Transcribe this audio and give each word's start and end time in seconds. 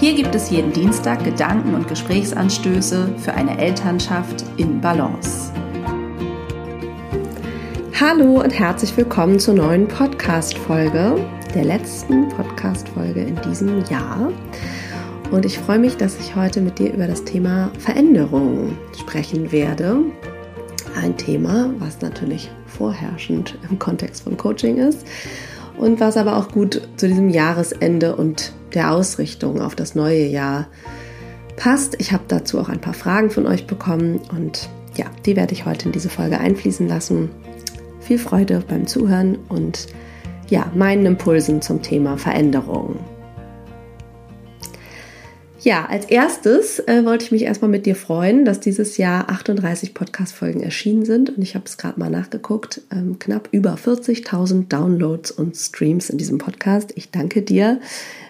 Hier 0.00 0.14
gibt 0.14 0.34
es 0.34 0.48
jeden 0.48 0.72
Dienstag 0.72 1.24
Gedanken 1.24 1.74
und 1.74 1.86
Gesprächsanstöße 1.86 3.16
für 3.18 3.34
eine 3.34 3.58
Elternschaft 3.58 4.46
in 4.56 4.80
Balance. 4.80 5.52
Hallo 8.00 8.40
und 8.40 8.58
herzlich 8.58 8.96
willkommen 8.96 9.38
zur 9.38 9.52
neuen 9.52 9.86
Podcast-Folge, 9.86 11.16
der 11.54 11.64
letzten 11.66 12.30
Podcast-Folge 12.30 13.20
in 13.20 13.38
diesem 13.42 13.84
Jahr. 13.90 14.32
Und 15.32 15.44
ich 15.44 15.58
freue 15.58 15.78
mich, 15.78 15.98
dass 15.98 16.18
ich 16.18 16.34
heute 16.34 16.62
mit 16.62 16.78
dir 16.78 16.94
über 16.94 17.06
das 17.06 17.24
Thema 17.24 17.70
Veränderung 17.78 18.78
sprechen 18.98 19.52
werde. 19.52 19.98
Ein 20.96 21.14
Thema, 21.18 21.74
was 21.78 22.00
natürlich 22.00 22.50
vorherrschend 22.66 23.58
im 23.68 23.78
Kontext 23.78 24.22
von 24.22 24.38
Coaching 24.38 24.78
ist 24.78 25.04
und 25.80 25.98
was 25.98 26.18
aber 26.18 26.36
auch 26.36 26.48
gut 26.48 26.82
zu 26.96 27.08
diesem 27.08 27.30
Jahresende 27.30 28.14
und 28.14 28.52
der 28.74 28.92
Ausrichtung 28.92 29.60
auf 29.60 29.74
das 29.74 29.94
neue 29.94 30.26
Jahr 30.26 30.68
passt. 31.56 31.96
Ich 31.98 32.12
habe 32.12 32.24
dazu 32.28 32.60
auch 32.60 32.68
ein 32.68 32.82
paar 32.82 32.94
Fragen 32.94 33.30
von 33.30 33.46
euch 33.46 33.66
bekommen 33.66 34.20
und 34.30 34.68
ja, 34.96 35.06
die 35.24 35.36
werde 35.36 35.54
ich 35.54 35.64
heute 35.64 35.86
in 35.86 35.92
diese 35.92 36.10
Folge 36.10 36.38
einfließen 36.38 36.86
lassen. 36.86 37.30
Viel 38.00 38.18
Freude 38.18 38.62
beim 38.68 38.86
Zuhören 38.86 39.38
und 39.48 39.86
ja, 40.48 40.70
meinen 40.74 41.06
Impulsen 41.06 41.62
zum 41.62 41.80
Thema 41.80 42.18
Veränderung. 42.18 42.98
Ja, 45.62 45.84
als 45.84 46.06
erstes 46.06 46.78
äh, 46.78 47.04
wollte 47.04 47.26
ich 47.26 47.32
mich 47.32 47.42
erstmal 47.42 47.70
mit 47.70 47.84
dir 47.84 47.94
freuen, 47.94 48.46
dass 48.46 48.60
dieses 48.60 48.96
Jahr 48.96 49.28
38 49.28 49.92
Podcast-Folgen 49.92 50.62
erschienen 50.62 51.04
sind. 51.04 51.36
Und 51.36 51.42
ich 51.42 51.54
habe 51.54 51.66
es 51.66 51.76
gerade 51.76 52.00
mal 52.00 52.08
nachgeguckt. 52.08 52.80
Ähm, 52.90 53.18
knapp 53.18 53.50
über 53.52 53.74
40.000 53.74 54.68
Downloads 54.68 55.30
und 55.30 55.54
Streams 55.54 56.08
in 56.08 56.16
diesem 56.16 56.38
Podcast. 56.38 56.92
Ich 56.94 57.10
danke 57.10 57.42
dir. 57.42 57.78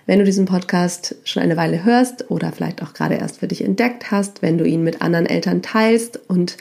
Wenn 0.06 0.18
du 0.18 0.24
diesen 0.24 0.46
Podcast 0.46 1.14
schon 1.22 1.44
eine 1.44 1.56
Weile 1.56 1.84
hörst 1.84 2.32
oder 2.32 2.50
vielleicht 2.50 2.82
auch 2.82 2.94
gerade 2.94 3.14
erst 3.14 3.38
für 3.38 3.46
dich 3.46 3.62
entdeckt 3.62 4.10
hast, 4.10 4.42
wenn 4.42 4.58
du 4.58 4.64
ihn 4.64 4.82
mit 4.82 5.00
anderen 5.00 5.26
Eltern 5.26 5.62
teilst 5.62 6.18
und 6.28 6.56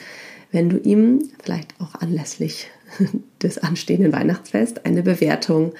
wenn 0.52 0.70
du 0.70 0.78
ihm 0.78 1.30
vielleicht 1.42 1.74
auch 1.80 2.00
anlässlich 2.00 2.68
des 3.42 3.58
anstehenden 3.58 4.12
Weihnachtsfests 4.12 4.84
eine 4.84 5.02
Bewertung 5.02 5.72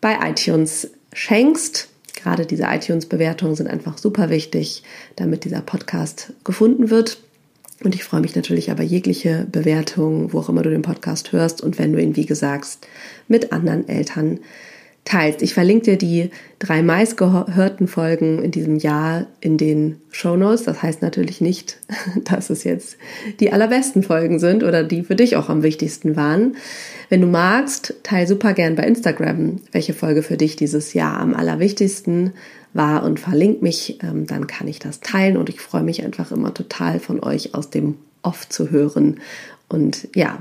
bei 0.00 0.16
iTunes 0.26 0.90
schenkst. 1.12 1.90
Gerade 2.16 2.46
diese 2.46 2.64
iTunes-Bewertungen 2.64 3.54
sind 3.54 3.68
einfach 3.68 3.98
super 3.98 4.28
wichtig, 4.30 4.82
damit 5.14 5.44
dieser 5.44 5.60
Podcast 5.60 6.32
gefunden 6.42 6.90
wird. 6.90 7.18
Und 7.84 7.94
ich 7.94 8.04
freue 8.04 8.22
mich 8.22 8.34
natürlich 8.34 8.70
aber 8.70 8.82
jegliche 8.82 9.46
Bewertung, 9.50 10.32
wo 10.32 10.40
auch 10.40 10.48
immer 10.48 10.62
du 10.62 10.70
den 10.70 10.82
Podcast 10.82 11.32
hörst 11.32 11.60
und 11.60 11.78
wenn 11.78 11.92
du 11.92 12.00
ihn, 12.00 12.16
wie 12.16 12.26
gesagt, 12.26 12.78
mit 13.28 13.52
anderen 13.52 13.86
Eltern 13.88 14.40
teilst. 15.06 15.40
Ich 15.40 15.54
verlinke 15.54 15.84
dir 15.84 15.98
die 15.98 16.30
drei 16.58 16.82
meistgehörten 16.82 17.86
Folgen 17.86 18.42
in 18.42 18.50
diesem 18.50 18.76
Jahr 18.76 19.26
in 19.40 19.56
den 19.56 20.00
Show 20.10 20.36
Notes. 20.36 20.64
Das 20.64 20.82
heißt 20.82 21.00
natürlich 21.00 21.40
nicht, 21.40 21.78
dass 22.24 22.50
es 22.50 22.64
jetzt 22.64 22.96
die 23.40 23.52
allerbesten 23.52 24.02
Folgen 24.02 24.38
sind 24.38 24.62
oder 24.62 24.84
die 24.84 25.02
für 25.02 25.14
dich 25.14 25.36
auch 25.36 25.48
am 25.48 25.62
wichtigsten 25.62 26.16
waren. 26.16 26.56
Wenn 27.08 27.20
du 27.20 27.26
magst, 27.26 27.94
teil 28.02 28.26
super 28.26 28.52
gern 28.52 28.74
bei 28.74 28.82
Instagram, 28.84 29.60
welche 29.72 29.94
Folge 29.94 30.22
für 30.22 30.36
dich 30.36 30.56
dieses 30.56 30.92
Jahr 30.92 31.20
am 31.20 31.34
allerwichtigsten 31.34 32.32
war 32.72 33.04
und 33.04 33.20
verlink 33.20 33.62
mich, 33.62 34.02
ähm, 34.02 34.26
dann 34.26 34.46
kann 34.46 34.68
ich 34.68 34.78
das 34.78 35.00
teilen 35.00 35.36
und 35.36 35.48
ich 35.48 35.60
freue 35.60 35.82
mich 35.82 36.04
einfach 36.04 36.32
immer 36.32 36.52
total 36.52 37.00
von 37.00 37.22
euch 37.22 37.54
aus 37.54 37.70
dem 37.70 37.96
Off 38.22 38.48
zu 38.48 38.70
hören 38.70 39.20
und 39.68 40.08
ja, 40.14 40.38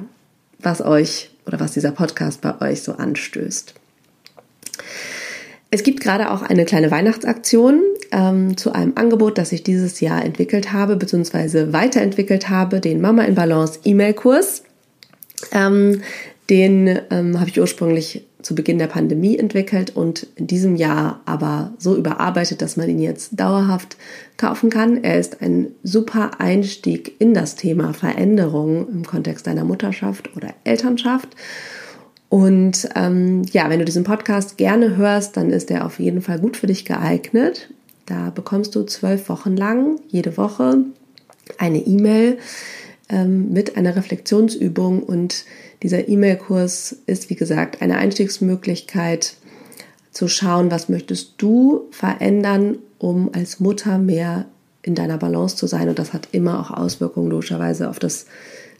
was 0.59 0.81
euch 0.81 1.29
oder 1.45 1.59
was 1.59 1.73
dieser 1.73 1.91
Podcast 1.91 2.41
bei 2.41 2.59
euch 2.61 2.81
so 2.81 2.93
anstößt. 2.93 3.75
Es 5.71 5.83
gibt 5.83 5.99
gerade 5.99 6.31
auch 6.31 6.41
eine 6.41 6.65
kleine 6.65 6.89
Weihnachtsaktion 6.89 7.81
ähm, 8.11 8.55
zu 8.57 8.71
einem 8.71 8.93
Angebot, 8.95 9.37
das 9.37 9.51
ich 9.51 9.63
dieses 9.63 9.99
Jahr 9.99 10.23
entwickelt 10.23 10.71
habe, 10.71 10.95
beziehungsweise 10.95 11.73
weiterentwickelt 11.73 12.49
habe, 12.49 12.79
den 12.79 13.01
Mama 13.01 13.23
in 13.23 13.35
Balance 13.35 13.79
E-Mail-Kurs. 13.83 14.63
Ähm, 15.51 16.01
den 16.49 16.99
ähm, 17.09 17.39
habe 17.39 17.49
ich 17.49 17.59
ursprünglich 17.59 18.25
zu 18.41 18.53
Beginn 18.53 18.77
der 18.77 18.87
Pandemie 18.87 19.37
entwickelt 19.37 19.95
und 19.95 20.27
in 20.35 20.45
diesem 20.45 20.75
Jahr 20.75 21.21
aber 21.25 21.73
so 21.79 21.95
überarbeitet, 21.95 22.61
dass 22.61 22.77
man 22.77 22.87
ihn 22.87 22.99
jetzt 22.99 23.39
dauerhaft 23.39 23.97
kaufen 24.37 24.69
kann. 24.69 25.03
Er 25.03 25.19
ist 25.19 25.41
ein 25.41 25.69
super 25.81 26.39
Einstieg 26.39 27.15
in 27.19 27.33
das 27.33 27.55
Thema 27.55 27.93
Veränderung 27.93 28.87
im 28.87 29.05
Kontext 29.05 29.47
deiner 29.47 29.63
Mutterschaft 29.63 30.35
oder 30.37 30.49
Elternschaft. 30.63 31.29
Und 32.29 32.87
ähm, 32.95 33.43
ja, 33.51 33.69
wenn 33.69 33.79
du 33.79 33.85
diesen 33.85 34.03
Podcast 34.03 34.57
gerne 34.57 34.95
hörst, 34.95 35.37
dann 35.37 35.49
ist 35.49 35.71
er 35.71 35.85
auf 35.85 35.99
jeden 35.99 36.21
Fall 36.21 36.39
gut 36.39 36.57
für 36.57 36.67
dich 36.67 36.85
geeignet. 36.85 37.69
Da 38.05 38.29
bekommst 38.29 38.75
du 38.75 38.83
zwölf 38.83 39.29
Wochen 39.29 39.57
lang 39.57 39.99
jede 40.09 40.37
Woche 40.37 40.83
eine 41.57 41.79
E-Mail 41.79 42.37
ähm, 43.09 43.51
mit 43.51 43.77
einer 43.77 43.95
Reflexionsübung 43.95 45.01
und 45.01 45.45
dieser 45.83 46.07
E-Mail-Kurs 46.07 46.95
ist, 47.05 47.29
wie 47.29 47.35
gesagt, 47.35 47.81
eine 47.81 47.97
Einstiegsmöglichkeit 47.97 49.35
zu 50.11 50.27
schauen, 50.27 50.71
was 50.71 50.89
möchtest 50.89 51.33
du 51.37 51.87
verändern, 51.91 52.77
um 52.97 53.29
als 53.33 53.59
Mutter 53.59 53.97
mehr 53.97 54.45
in 54.81 54.95
deiner 54.95 55.17
Balance 55.17 55.55
zu 55.57 55.67
sein. 55.67 55.89
Und 55.89 55.99
das 55.99 56.13
hat 56.13 56.29
immer 56.31 56.59
auch 56.59 56.71
Auswirkungen 56.71 57.29
logischerweise 57.29 57.89
auf 57.89 57.99
das 57.99 58.25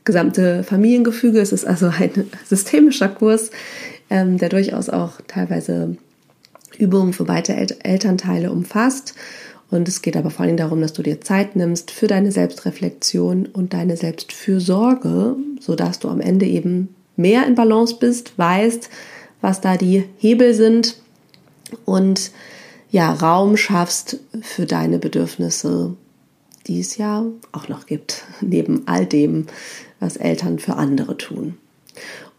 gesamte 0.05 0.63
Familiengefüge. 0.63 1.39
Es 1.39 1.51
ist 1.51 1.65
also 1.65 1.87
ein 1.87 2.11
systemischer 2.45 3.09
Kurs, 3.09 3.51
ähm, 4.09 4.37
der 4.37 4.49
durchaus 4.49 4.89
auch 4.89 5.19
teilweise 5.27 5.97
Übungen 6.77 7.13
für 7.13 7.25
beide 7.25 7.55
El 7.55 7.67
Elternteile 7.83 8.51
umfasst. 8.51 9.15
Und 9.71 9.87
es 9.87 10.01
geht 10.01 10.15
aber 10.15 10.29
vor 10.29 10.45
allem 10.45 10.57
darum, 10.57 10.79
dass 10.79 10.93
du 10.93 11.01
dir 11.01 11.21
Zeit 11.21 11.55
nimmst 11.55 11.89
für 11.89 12.07
deine 12.07 12.31
Selbstreflexion 12.31 13.47
und 13.47 13.73
deine 13.73 13.97
Selbstfürsorge, 13.97 15.35
sodass 15.65 15.99
du 15.99 16.09
am 16.09 16.19
Ende 16.21 16.45
eben 16.45 16.93
mehr 17.15 17.47
in 17.47 17.55
Balance 17.55 17.95
bist, 17.99 18.37
weißt, 18.37 18.87
was 19.41 19.61
da 19.61 19.77
die 19.77 20.03
Hebel 20.17 20.53
sind 20.53 20.97
und 21.85 22.29
ja, 22.91 23.11
Raum 23.11 23.57
schaffst 23.57 24.19
für 24.41 24.67
deine 24.67 24.99
Bedürfnisse, 24.99 25.95
die 26.67 26.79
es 26.79 26.97
ja 26.97 27.25
auch 27.51 27.67
noch 27.67 27.87
gibt, 27.87 28.25
neben 28.41 28.87
all 28.87 29.07
dem, 29.07 29.47
was 29.99 30.17
Eltern 30.17 30.59
für 30.59 30.75
andere 30.75 31.17
tun. 31.17 31.57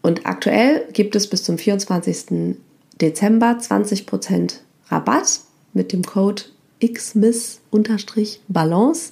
Und 0.01 0.25
aktuell 0.25 0.87
gibt 0.93 1.17
es 1.17 1.27
bis 1.27 1.43
zum 1.43 1.57
24. 1.57 2.55
Dezember 3.01 3.57
20% 3.59 4.59
Rabatt 4.87 5.41
mit 5.73 5.91
dem 5.91 6.03
Code 6.03 6.43
xmiss-balance. 6.81 9.11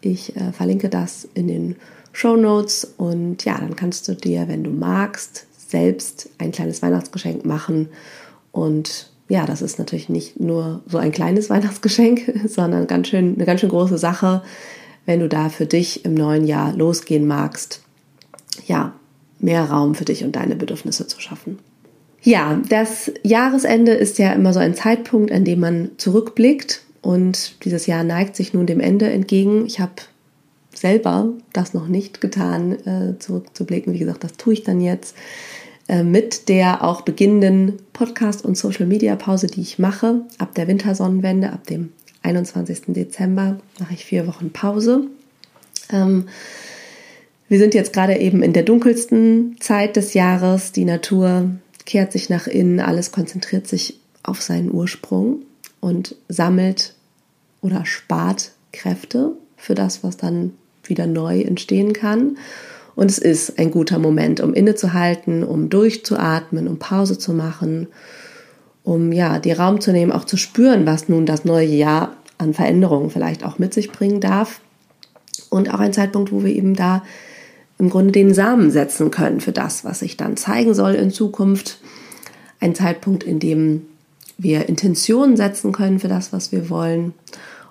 Ich 0.00 0.36
äh, 0.36 0.52
verlinke 0.52 0.90
das 0.90 1.28
in 1.34 1.48
den 1.48 1.74
Show 2.18 2.34
Notes 2.34 2.94
und 2.96 3.44
ja, 3.44 3.56
dann 3.58 3.76
kannst 3.76 4.08
du 4.08 4.14
dir, 4.14 4.48
wenn 4.48 4.64
du 4.64 4.70
magst, 4.70 5.46
selbst 5.68 6.30
ein 6.38 6.50
kleines 6.50 6.82
Weihnachtsgeschenk 6.82 7.44
machen. 7.44 7.90
Und 8.50 9.12
ja, 9.28 9.46
das 9.46 9.62
ist 9.62 9.78
natürlich 9.78 10.08
nicht 10.08 10.40
nur 10.40 10.82
so 10.88 10.98
ein 10.98 11.12
kleines 11.12 11.48
Weihnachtsgeschenk, 11.50 12.40
sondern 12.48 12.88
ganz 12.88 13.06
schön, 13.06 13.36
eine 13.36 13.44
ganz 13.44 13.60
schön 13.60 13.70
große 13.70 13.98
Sache, 13.98 14.42
wenn 15.06 15.20
du 15.20 15.28
da 15.28 15.48
für 15.48 15.66
dich 15.66 16.04
im 16.04 16.14
neuen 16.14 16.44
Jahr 16.44 16.72
losgehen 16.74 17.24
magst, 17.24 17.82
ja, 18.66 18.94
mehr 19.38 19.66
Raum 19.66 19.94
für 19.94 20.04
dich 20.04 20.24
und 20.24 20.34
deine 20.34 20.56
Bedürfnisse 20.56 21.06
zu 21.06 21.20
schaffen. 21.20 21.60
Ja, 22.22 22.60
das 22.68 23.12
Jahresende 23.22 23.92
ist 23.92 24.18
ja 24.18 24.32
immer 24.32 24.52
so 24.52 24.58
ein 24.58 24.74
Zeitpunkt, 24.74 25.30
an 25.30 25.44
dem 25.44 25.60
man 25.60 25.92
zurückblickt 25.98 26.82
und 27.00 27.64
dieses 27.64 27.86
Jahr 27.86 28.02
neigt 28.02 28.34
sich 28.34 28.54
nun 28.54 28.66
dem 28.66 28.80
Ende 28.80 29.08
entgegen. 29.08 29.66
Ich 29.66 29.78
habe 29.78 29.92
selber 30.74 31.32
das 31.52 31.74
noch 31.74 31.88
nicht 31.88 32.20
getan, 32.20 32.72
äh, 32.72 33.18
zurückzublicken. 33.18 33.92
Wie 33.92 33.98
gesagt, 33.98 34.24
das 34.24 34.36
tue 34.36 34.52
ich 34.52 34.62
dann 34.62 34.80
jetzt 34.80 35.16
äh, 35.88 36.02
mit 36.02 36.48
der 36.48 36.84
auch 36.84 37.02
beginnenden 37.02 37.74
Podcast- 37.92 38.44
und 38.44 38.56
Social-Media-Pause, 38.56 39.48
die 39.48 39.62
ich 39.62 39.78
mache. 39.78 40.22
Ab 40.38 40.54
der 40.54 40.68
Wintersonnenwende, 40.68 41.52
ab 41.52 41.66
dem 41.66 41.92
21. 42.22 42.82
Dezember 42.88 43.58
mache 43.80 43.94
ich 43.94 44.04
vier 44.04 44.26
Wochen 44.26 44.50
Pause. 44.50 45.06
Ähm, 45.90 46.28
wir 47.48 47.58
sind 47.58 47.74
jetzt 47.74 47.94
gerade 47.94 48.18
eben 48.18 48.42
in 48.42 48.52
der 48.52 48.62
dunkelsten 48.62 49.56
Zeit 49.60 49.96
des 49.96 50.12
Jahres. 50.12 50.72
Die 50.72 50.84
Natur 50.84 51.50
kehrt 51.86 52.12
sich 52.12 52.28
nach 52.28 52.46
innen, 52.46 52.80
alles 52.80 53.10
konzentriert 53.10 53.66
sich 53.66 53.98
auf 54.22 54.42
seinen 54.42 54.70
Ursprung 54.70 55.42
und 55.80 56.16
sammelt 56.28 56.94
oder 57.62 57.86
spart 57.86 58.52
Kräfte 58.72 59.32
für 59.58 59.74
das, 59.74 60.02
was 60.02 60.16
dann 60.16 60.52
wieder 60.84 61.06
neu 61.06 61.40
entstehen 61.40 61.92
kann. 61.92 62.38
Und 62.94 63.10
es 63.10 63.18
ist 63.18 63.58
ein 63.58 63.70
guter 63.70 63.98
Moment, 63.98 64.40
um 64.40 64.54
innezuhalten, 64.54 65.44
um 65.44 65.68
durchzuatmen, 65.68 66.66
um 66.66 66.78
Pause 66.78 67.18
zu 67.18 67.32
machen, 67.32 67.86
um 68.82 69.12
ja, 69.12 69.38
die 69.38 69.52
Raum 69.52 69.80
zu 69.80 69.92
nehmen, 69.92 70.10
auch 70.12 70.24
zu 70.24 70.36
spüren, 70.36 70.86
was 70.86 71.08
nun 71.08 71.26
das 71.26 71.44
neue 71.44 71.68
Jahr 71.68 72.16
an 72.38 72.54
Veränderungen 72.54 73.10
vielleicht 73.10 73.44
auch 73.44 73.58
mit 73.58 73.74
sich 73.74 73.92
bringen 73.92 74.20
darf. 74.20 74.60
Und 75.50 75.72
auch 75.72 75.80
ein 75.80 75.92
Zeitpunkt, 75.92 76.32
wo 76.32 76.42
wir 76.42 76.54
eben 76.54 76.74
da 76.74 77.02
im 77.78 77.90
Grunde 77.90 78.12
den 78.12 78.34
Samen 78.34 78.70
setzen 78.70 79.10
können 79.10 79.40
für 79.40 79.52
das, 79.52 79.84
was 79.84 80.00
sich 80.00 80.16
dann 80.16 80.36
zeigen 80.36 80.74
soll 80.74 80.94
in 80.94 81.10
Zukunft. 81.10 81.78
Ein 82.60 82.74
Zeitpunkt, 82.74 83.22
in 83.22 83.38
dem 83.38 83.86
wir 84.36 84.68
Intentionen 84.68 85.36
setzen 85.36 85.72
können 85.72 86.00
für 86.00 86.08
das, 86.08 86.32
was 86.32 86.50
wir 86.50 86.70
wollen. 86.70 87.14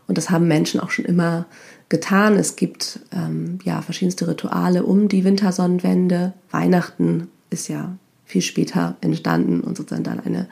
Und 0.08 0.18
das 0.18 0.30
haben 0.30 0.48
Menschen 0.48 0.80
auch 0.80 0.92
schon 0.92 1.06
immer 1.06 1.46
getan. 1.90 2.36
Es 2.36 2.56
gibt 2.56 3.00
ähm, 3.12 3.60
ja 3.64 3.82
verschiedenste 3.82 4.28
Rituale 4.28 4.84
um 4.84 5.08
die 5.08 5.24
Wintersonnenwende. 5.24 6.34
Weihnachten 6.52 7.30
ist 7.50 7.70
ja 7.70 7.98
viel 8.26 8.42
später 8.42 8.98
entstanden 9.02 9.62
und 9.62 9.78
sozusagen 9.78 10.04
dann 10.04 10.20
eine 10.20 10.48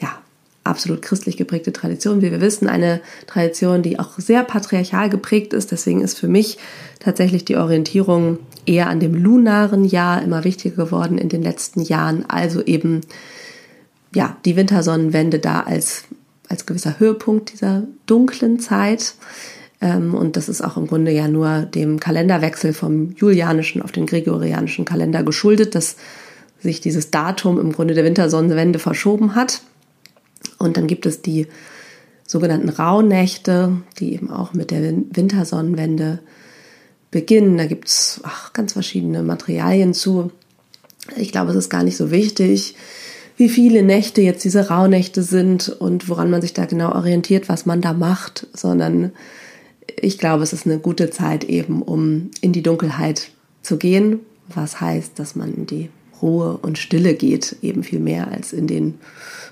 ja 0.00 0.18
absolut 0.64 1.02
christlich 1.02 1.36
geprägte 1.36 1.72
Tradition, 1.72 2.22
wie 2.22 2.30
wir 2.30 2.40
wissen, 2.40 2.68
eine 2.68 3.00
Tradition, 3.26 3.82
die 3.82 3.98
auch 3.98 4.18
sehr 4.18 4.44
patriarchal 4.44 5.10
geprägt 5.10 5.52
ist. 5.52 5.72
Deswegen 5.72 6.00
ist 6.00 6.18
für 6.18 6.28
mich 6.28 6.58
tatsächlich 7.00 7.44
die 7.44 7.56
Orientierung 7.56 8.38
eher 8.66 8.88
an 8.88 9.00
dem 9.00 9.14
lunaren 9.14 9.84
Jahr 9.84 10.22
immer 10.22 10.44
wichtiger 10.44 10.84
geworden 10.84 11.18
in 11.18 11.28
den 11.28 11.42
letzten 11.42 11.80
Jahren. 11.80 12.24
Also 12.28 12.62
eben 12.62 13.00
ja 14.14 14.36
die 14.44 14.56
Wintersonnenwende 14.56 15.38
da 15.38 15.60
als 15.60 16.04
als 16.48 16.66
gewisser 16.66 16.98
Höhepunkt 16.98 17.52
dieser 17.52 17.84
dunklen 18.06 18.58
Zeit. 18.58 19.14
Ähm, 19.80 20.14
und 20.14 20.36
das 20.36 20.48
ist 20.48 20.62
auch 20.62 20.76
im 20.76 20.86
Grunde 20.86 21.12
ja 21.12 21.28
nur 21.28 21.60
dem 21.62 22.00
Kalenderwechsel 22.00 22.72
vom 22.72 23.12
julianischen 23.12 23.82
auf 23.82 23.92
den 23.92 24.06
gregorianischen 24.06 24.84
Kalender 24.84 25.22
geschuldet, 25.22 25.74
dass 25.74 25.96
sich 26.60 26.80
dieses 26.80 27.10
Datum 27.10 27.60
im 27.60 27.72
Grunde 27.72 27.94
der 27.94 28.04
Wintersonnenwende 28.04 28.78
verschoben 28.78 29.34
hat. 29.34 29.62
Und 30.58 30.76
dann 30.76 30.86
gibt 30.86 31.06
es 31.06 31.22
die 31.22 31.46
sogenannten 32.26 32.68
Rauhnächte, 32.68 33.78
die 33.98 34.12
eben 34.12 34.30
auch 34.30 34.52
mit 34.52 34.70
der 34.70 34.82
Wintersonnenwende 34.82 36.18
beginnen. 37.10 37.56
Da 37.56 37.66
gibt 37.66 37.88
es 37.88 38.20
ganz 38.52 38.72
verschiedene 38.72 39.22
Materialien 39.22 39.94
zu. 39.94 40.30
Ich 41.16 41.32
glaube, 41.32 41.52
es 41.52 41.56
ist 41.56 41.70
gar 41.70 41.84
nicht 41.84 41.96
so 41.96 42.10
wichtig, 42.10 42.74
wie 43.36 43.48
viele 43.48 43.82
Nächte 43.82 44.20
jetzt 44.20 44.44
diese 44.44 44.68
Rauhnächte 44.68 45.22
sind 45.22 45.68
und 45.68 46.08
woran 46.08 46.28
man 46.28 46.42
sich 46.42 46.54
da 46.54 46.64
genau 46.64 46.92
orientiert, 46.92 47.48
was 47.48 47.66
man 47.66 47.80
da 47.80 47.92
macht, 47.92 48.48
sondern 48.52 49.12
ich 49.96 50.18
glaube, 50.18 50.42
es 50.42 50.52
ist 50.52 50.66
eine 50.66 50.78
gute 50.78 51.10
Zeit 51.10 51.44
eben, 51.44 51.82
um 51.82 52.30
in 52.40 52.52
die 52.52 52.62
Dunkelheit 52.62 53.30
zu 53.62 53.76
gehen, 53.76 54.20
was 54.48 54.80
heißt, 54.80 55.18
dass 55.18 55.36
man 55.36 55.54
in 55.54 55.66
die 55.66 55.90
Ruhe 56.22 56.58
und 56.62 56.78
Stille 56.78 57.14
geht, 57.14 57.56
eben 57.62 57.82
viel 57.82 58.00
mehr 58.00 58.28
als 58.28 58.52
in 58.52 58.66
den 58.66 58.94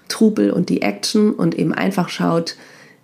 Trubel 0.09 0.51
und 0.51 0.69
die 0.69 0.83
Action 0.83 1.33
und 1.33 1.57
eben 1.57 1.73
einfach 1.73 2.09
schaut, 2.09 2.57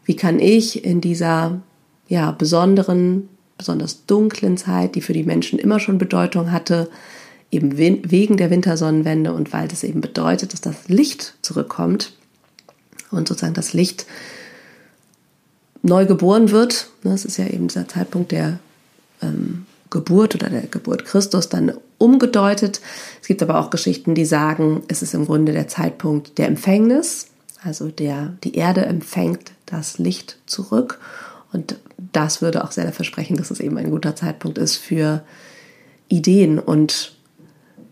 wie 0.05 0.17
kann 0.17 0.39
ich 0.39 0.85
in 0.85 1.01
dieser 1.01 1.61
ja 2.09 2.33
besonderen, 2.33 3.29
besonders 3.57 4.07
dunklen 4.07 4.57
Zeit, 4.57 4.95
die 4.95 5.01
für 5.01 5.13
die 5.13 5.23
Menschen 5.23 5.59
immer 5.59 5.81
schon 5.81 5.99
Bedeutung 5.99 6.51
hatte, 6.51 6.91
eben 7.51 7.77
wegen 7.77 8.37
der 8.37 8.51
Wintersonnenwende 8.51 9.33
und 9.33 9.53
weil 9.53 9.69
das 9.69 9.85
eben 9.85 10.01
bedeutet, 10.01 10.53
dass 10.53 10.61
das 10.61 10.89
Licht 10.89 11.35
zurückkommt 11.43 12.15
und 13.11 13.29
sozusagen 13.29 13.55
das 13.55 13.75
Licht 13.75 14.07
neu 15.83 16.07
geboren 16.07 16.51
wird. 16.51 16.89
Das 17.03 17.25
ist 17.25 17.37
ja 17.37 17.47
eben 17.47 17.69
dieser 17.69 17.89
Zeitpunkt 17.89 18.33
der 18.33 18.59
ähm, 19.21 19.67
Geburt 19.91 20.35
oder 20.35 20.49
der 20.49 20.63
Geburt 20.63 21.05
Christus 21.05 21.49
dann 21.49 21.73
umgedeutet. 21.99 22.81
Es 23.21 23.29
gibt 23.29 23.43
aber 23.43 23.59
auch 23.59 23.71
Geschichten, 23.71 24.15
die 24.15 24.25
sagen, 24.25 24.83
es 24.89 25.03
ist 25.03 25.15
im 25.15 25.27
Grunde 25.27 25.53
der 25.53 25.69
Zeitpunkt 25.69 26.39
der 26.39 26.49
Empfängnis, 26.49 27.29
also 27.63 27.89
der, 27.89 28.33
die 28.43 28.57
Erde 28.57 28.87
empfängt 28.87 29.53
das 29.67 29.99
Licht 29.99 30.39
zurück. 30.47 30.99
Und 31.53 31.77
das 32.13 32.43
würde 32.43 32.65
auch 32.65 32.73
sehr 32.73 32.85
dafür 32.85 33.05
sprechen, 33.05 33.37
dass 33.37 33.51
es 33.51 33.61
eben 33.61 33.77
ein 33.79 33.91
guter 33.91 34.17
Zeitpunkt 34.17 34.59
ist 34.59 34.77
für 34.77 35.23
Ideen 36.09 36.59
und 36.59 37.15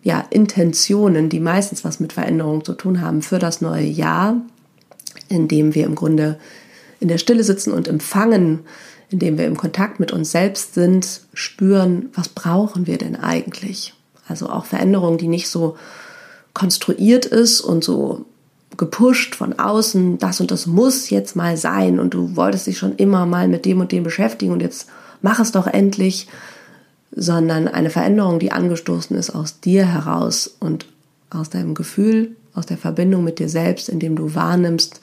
ja, 0.02 0.24
Intentionen, 0.30 1.28
die 1.28 1.40
meistens 1.40 1.84
was 1.84 2.00
mit 2.00 2.14
Veränderung 2.14 2.64
zu 2.64 2.72
tun 2.72 3.02
haben 3.02 3.20
für 3.22 3.38
das 3.38 3.60
neue 3.60 3.84
Jahr, 3.84 4.36
in 5.28 5.46
dem 5.46 5.74
wir 5.74 5.84
im 5.84 5.94
Grunde 5.94 6.38
in 7.00 7.08
der 7.08 7.18
Stille 7.18 7.42
sitzen 7.44 7.72
und 7.72 7.88
empfangen, 7.88 8.60
indem 9.10 9.38
wir 9.38 9.46
im 9.46 9.56
Kontakt 9.56 9.98
mit 9.98 10.12
uns 10.12 10.30
selbst 10.30 10.74
sind, 10.74 11.22
spüren, 11.34 12.10
was 12.14 12.28
brauchen 12.28 12.86
wir 12.86 12.98
denn 12.98 13.16
eigentlich? 13.16 13.94
Also 14.28 14.48
auch 14.48 14.66
Veränderung, 14.66 15.18
die 15.18 15.26
nicht 15.26 15.48
so 15.48 15.76
konstruiert 16.54 17.26
ist 17.26 17.60
und 17.60 17.82
so 17.82 18.26
gepusht 18.76 19.34
von 19.34 19.58
außen, 19.58 20.18
das 20.18 20.40
und 20.40 20.50
das 20.50 20.66
muss 20.66 21.10
jetzt 21.10 21.34
mal 21.34 21.56
sein 21.56 21.98
und 21.98 22.14
du 22.14 22.36
wolltest 22.36 22.66
dich 22.66 22.78
schon 22.78 22.96
immer 22.96 23.26
mal 23.26 23.48
mit 23.48 23.64
dem 23.64 23.80
und 23.80 23.92
dem 23.92 24.04
beschäftigen 24.04 24.52
und 24.52 24.60
jetzt 24.60 24.88
mach 25.22 25.40
es 25.40 25.52
doch 25.52 25.66
endlich, 25.66 26.28
sondern 27.12 27.66
eine 27.66 27.90
Veränderung, 27.90 28.38
die 28.38 28.52
angestoßen 28.52 29.16
ist 29.16 29.30
aus 29.30 29.60
dir 29.60 29.84
heraus 29.84 30.56
und 30.60 30.86
aus 31.30 31.50
deinem 31.50 31.74
Gefühl, 31.74 32.36
aus 32.54 32.66
der 32.66 32.78
Verbindung 32.78 33.24
mit 33.24 33.38
dir 33.38 33.48
selbst, 33.48 33.88
indem 33.88 34.16
du 34.16 34.34
wahrnimmst, 34.34 35.00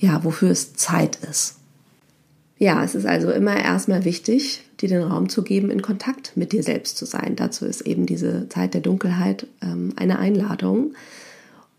ja, 0.00 0.24
wofür 0.24 0.50
es 0.50 0.74
Zeit 0.74 1.18
ist. 1.30 1.56
Ja, 2.58 2.82
es 2.82 2.94
ist 2.94 3.06
also 3.06 3.30
immer 3.30 3.56
erstmal 3.56 4.04
wichtig, 4.04 4.62
dir 4.80 4.88
den 4.88 5.02
Raum 5.02 5.28
zu 5.28 5.42
geben, 5.42 5.70
in 5.70 5.82
Kontakt 5.82 6.36
mit 6.36 6.52
dir 6.52 6.62
selbst 6.62 6.96
zu 6.96 7.04
sein. 7.06 7.36
Dazu 7.36 7.64
ist 7.66 7.82
eben 7.82 8.06
diese 8.06 8.48
Zeit 8.48 8.74
der 8.74 8.80
Dunkelheit 8.80 9.46
ähm, 9.62 9.92
eine 9.96 10.18
Einladung. 10.18 10.94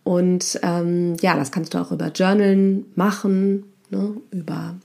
Und 0.04 0.60
ähm, 0.64 1.18
ja, 1.22 1.36
das 1.36 1.52
kannst 1.52 1.74
du 1.74 1.80
auch 1.80 1.92
über 1.92 2.08
Journalen 2.08 2.86
machen, 2.96 3.66
ne, 3.90 4.16
über 4.32 4.76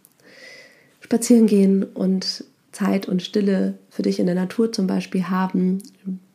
Spazieren 1.01 1.47
gehen 1.47 1.83
und 1.83 2.45
Zeit 2.73 3.07
und 3.07 3.23
Stille 3.23 3.79
für 3.89 4.03
dich 4.03 4.19
in 4.19 4.27
der 4.27 4.35
Natur 4.35 4.73
zum 4.73 4.87
Beispiel 4.87 5.25
haben. 5.25 5.83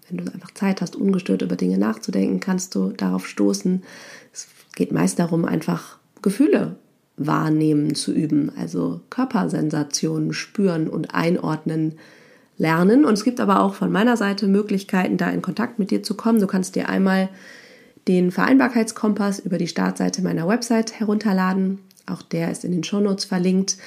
Wenn 0.10 0.26
du 0.26 0.32
einfach 0.32 0.52
Zeit 0.52 0.82
hast, 0.82 0.96
ungestört 0.96 1.44
über 1.44 1.56
Dinge 1.56 1.78
nachzudenken, 1.78 2.40
kannst 2.40 2.74
du 2.74 2.90
darauf 2.90 3.28
stoßen. 3.28 3.84
Es 4.34 4.48
geht 4.76 4.92
meist 4.92 5.20
darum, 5.20 5.46
einfach 5.46 5.98
Gefühle 6.24 6.78
wahrnehmen 7.28 7.96
zu 7.96 8.14
üben, 8.14 8.52
also 8.58 9.02
Körpersensationen 9.10 10.34
spüren 10.34 10.88
und 10.88 11.14
einordnen 11.14 11.96
lernen. 12.58 13.06
Und 13.06 13.14
es 13.14 13.24
gibt 13.24 13.40
aber 13.40 13.62
auch 13.62 13.74
von 13.74 13.92
meiner 13.92 14.18
Seite 14.18 14.48
Möglichkeiten, 14.48 15.18
da 15.18 15.30
in 15.30 15.42
Kontakt 15.42 15.80
mit 15.80 15.92
dir 15.92 16.04
zu 16.04 16.16
kommen. 16.16 16.40
Du 16.40 16.48
kannst 16.48 16.76
dir 16.76 16.90
einmal 16.90 17.30
den 18.08 18.32
Vereinbarkeitskompass 18.32 19.40
über 19.40 19.58
die 19.58 19.68
Startseite 19.68 20.22
meiner 20.22 20.48
Website 20.48 21.00
herunterladen. 21.00 21.80
Auch 22.06 22.22
der 22.22 22.52
ist 22.52 22.66
in 22.66 22.72
den 22.72 22.84
Shownotes 22.84 23.26
verlinkt. 23.26 23.78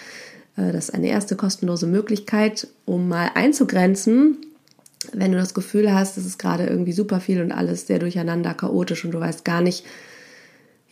Äh, 0.57 0.73
das 0.73 0.89
ist 0.89 0.95
eine 0.95 1.09
erste 1.09 1.37
kostenlose 1.37 1.87
Möglichkeit, 1.87 2.69
um 2.85 3.09
mal 3.09 3.31
einzugrenzen, 3.35 4.39
wenn 5.13 5.33
du 5.33 5.39
das 5.39 5.55
Gefühl 5.55 5.93
hast, 5.93 6.17
es 6.17 6.25
ist 6.25 6.39
gerade 6.39 6.67
irgendwie 6.67 6.93
super 6.93 7.21
viel 7.21 7.43
und 7.43 7.53
alles 7.53 7.87
sehr 7.87 7.99
durcheinander, 7.99 8.55
chaotisch 8.55 9.05
und 9.05 9.11
du 9.13 9.21
weißt 9.21 9.45
gar 9.45 9.61
nicht, 9.61 9.85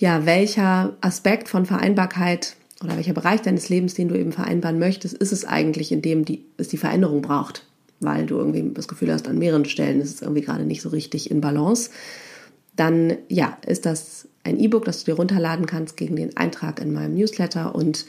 ja, 0.02 0.26
welcher 0.26 0.96
Aspekt 1.00 1.48
von 1.48 1.64
Vereinbarkeit 1.64 2.56
oder 2.82 2.96
welcher 2.96 3.12
Bereich 3.12 3.40
deines 3.40 3.68
Lebens, 3.68 3.94
den 3.94 4.08
du 4.08 4.18
eben 4.18 4.32
vereinbaren 4.32 4.80
möchtest, 4.80 5.14
ist 5.14 5.30
es 5.30 5.44
eigentlich, 5.44 5.92
in 5.92 6.02
dem 6.02 6.24
die, 6.24 6.44
es 6.56 6.66
die 6.66 6.76
Veränderung 6.76 7.22
braucht, 7.22 7.68
weil 8.00 8.26
du 8.26 8.36
irgendwie 8.36 8.68
das 8.74 8.88
Gefühl 8.88 9.12
hast, 9.12 9.28
an 9.28 9.38
mehreren 9.38 9.64
Stellen 9.64 10.00
ist 10.00 10.12
es 10.16 10.20
irgendwie 10.20 10.40
gerade 10.40 10.64
nicht 10.64 10.82
so 10.82 10.88
richtig 10.88 11.30
in 11.30 11.40
Balance, 11.40 11.90
dann 12.74 13.16
ja, 13.28 13.56
ist 13.64 13.86
das 13.86 14.26
ein 14.42 14.58
E-Book, 14.58 14.86
das 14.86 15.04
du 15.04 15.12
dir 15.12 15.16
runterladen 15.18 15.66
kannst 15.66 15.96
gegen 15.96 16.16
den 16.16 16.36
Eintrag 16.36 16.80
in 16.80 16.92
meinem 16.92 17.14
Newsletter 17.14 17.72
und 17.72 18.04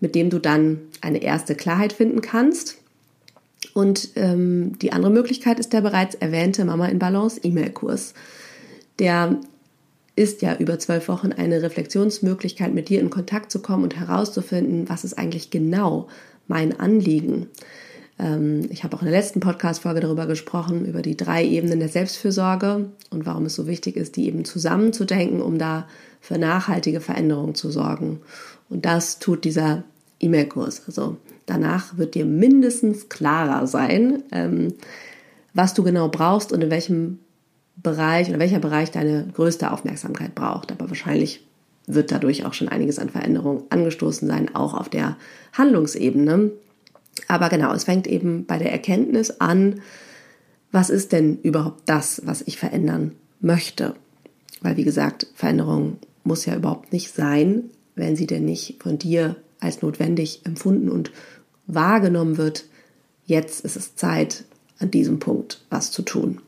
mit 0.00 0.14
dem 0.14 0.30
du 0.30 0.38
dann 0.38 0.80
eine 1.02 1.22
erste 1.22 1.54
Klarheit 1.54 1.92
finden 1.92 2.22
kannst. 2.22 2.78
Und 3.74 4.12
ähm, 4.16 4.78
die 4.78 4.94
andere 4.94 5.12
Möglichkeit 5.12 5.60
ist 5.60 5.74
der 5.74 5.82
bereits 5.82 6.14
erwähnte 6.14 6.64
Mama 6.64 6.86
in 6.86 6.98
Balance 6.98 7.38
E-Mail-Kurs. 7.42 8.14
Der 8.98 9.38
ist 10.16 10.42
ja 10.42 10.56
über 10.56 10.78
zwölf 10.78 11.08
Wochen 11.08 11.32
eine 11.32 11.62
Reflexionsmöglichkeit, 11.62 12.72
mit 12.72 12.88
dir 12.88 13.00
in 13.00 13.10
Kontakt 13.10 13.50
zu 13.50 13.60
kommen 13.60 13.84
und 13.84 13.98
herauszufinden, 13.98 14.88
was 14.88 15.04
ist 15.04 15.18
eigentlich 15.18 15.50
genau 15.50 16.08
mein 16.46 16.78
Anliegen. 16.78 17.48
Ähm, 18.18 18.68
ich 18.70 18.84
habe 18.84 18.96
auch 18.96 19.02
in 19.02 19.08
der 19.08 19.18
letzten 19.18 19.40
Podcast-Folge 19.40 20.00
darüber 20.00 20.26
gesprochen, 20.26 20.86
über 20.86 21.02
die 21.02 21.16
drei 21.16 21.44
Ebenen 21.44 21.80
der 21.80 21.88
Selbstfürsorge 21.88 22.90
und 23.10 23.26
warum 23.26 23.46
es 23.46 23.54
so 23.54 23.66
wichtig 23.66 23.96
ist, 23.96 24.16
die 24.16 24.26
eben 24.26 24.44
zusammenzudenken, 24.44 25.42
um 25.42 25.58
da 25.58 25.88
für 26.20 26.38
nachhaltige 26.38 27.00
Veränderungen 27.00 27.54
zu 27.54 27.70
sorgen. 27.70 28.20
Und 28.70 28.84
das 28.84 29.18
tut 29.18 29.44
dieser 29.44 29.84
E-Mail-Kurs. 30.20 30.82
Also 30.86 31.16
danach 31.46 31.98
wird 31.98 32.14
dir 32.14 32.24
mindestens 32.24 33.08
klarer 33.08 33.66
sein, 33.66 34.22
ähm, 34.30 34.74
was 35.52 35.74
du 35.74 35.82
genau 35.82 36.08
brauchst 36.08 36.52
und 36.52 36.62
in 36.62 36.70
welchem 36.70 37.18
Bereich 37.76 38.28
oder 38.28 38.38
welcher 38.38 38.60
Bereich 38.60 38.90
deine 38.90 39.26
größte 39.34 39.72
Aufmerksamkeit 39.72 40.34
braucht. 40.34 40.72
Aber 40.72 40.88
wahrscheinlich 40.88 41.44
wird 41.86 42.12
dadurch 42.12 42.44
auch 42.44 42.54
schon 42.54 42.68
einiges 42.68 42.98
an 42.98 43.10
Veränderungen 43.10 43.64
angestoßen 43.70 44.28
sein, 44.28 44.54
auch 44.54 44.74
auf 44.74 44.88
der 44.88 45.16
Handlungsebene. 45.52 46.52
Aber 47.28 47.48
genau, 47.48 47.72
es 47.72 47.84
fängt 47.84 48.06
eben 48.06 48.46
bei 48.46 48.58
der 48.58 48.72
Erkenntnis 48.72 49.40
an, 49.40 49.80
was 50.72 50.90
ist 50.90 51.12
denn 51.12 51.38
überhaupt 51.42 51.82
das, 51.86 52.22
was 52.24 52.42
ich 52.42 52.58
verändern 52.58 53.12
möchte? 53.40 53.94
Weil, 54.60 54.76
wie 54.76 54.84
gesagt, 54.84 55.28
Veränderung 55.34 55.98
muss 56.24 56.46
ja 56.46 56.56
überhaupt 56.56 56.92
nicht 56.92 57.14
sein, 57.14 57.70
wenn 57.94 58.16
sie 58.16 58.26
denn 58.26 58.44
nicht 58.44 58.82
von 58.82 58.98
dir 58.98 59.36
als 59.60 59.82
notwendig 59.82 60.40
empfunden 60.44 60.88
und 60.88 61.12
wahrgenommen 61.66 62.38
wird. 62.38 62.64
Jetzt 63.24 63.64
ist 63.64 63.76
es 63.76 63.94
Zeit, 63.94 64.44
an 64.78 64.90
diesem 64.90 65.18
Punkt 65.18 65.64
was 65.70 65.90
zu 65.92 66.02
tun. 66.02 66.40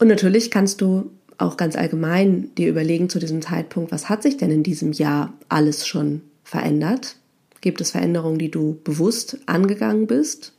Und 0.00 0.08
natürlich 0.08 0.50
kannst 0.50 0.80
du 0.80 1.10
auch 1.36 1.58
ganz 1.58 1.76
allgemein 1.76 2.54
dir 2.56 2.70
überlegen 2.70 3.10
zu 3.10 3.18
diesem 3.18 3.42
Zeitpunkt, 3.42 3.92
was 3.92 4.08
hat 4.08 4.22
sich 4.22 4.38
denn 4.38 4.50
in 4.50 4.62
diesem 4.62 4.92
Jahr 4.92 5.34
alles 5.50 5.86
schon 5.86 6.22
verändert? 6.42 7.16
Gibt 7.60 7.82
es 7.82 7.90
Veränderungen, 7.90 8.38
die 8.38 8.50
du 8.50 8.80
bewusst 8.82 9.38
angegangen 9.44 10.06
bist? 10.06 10.54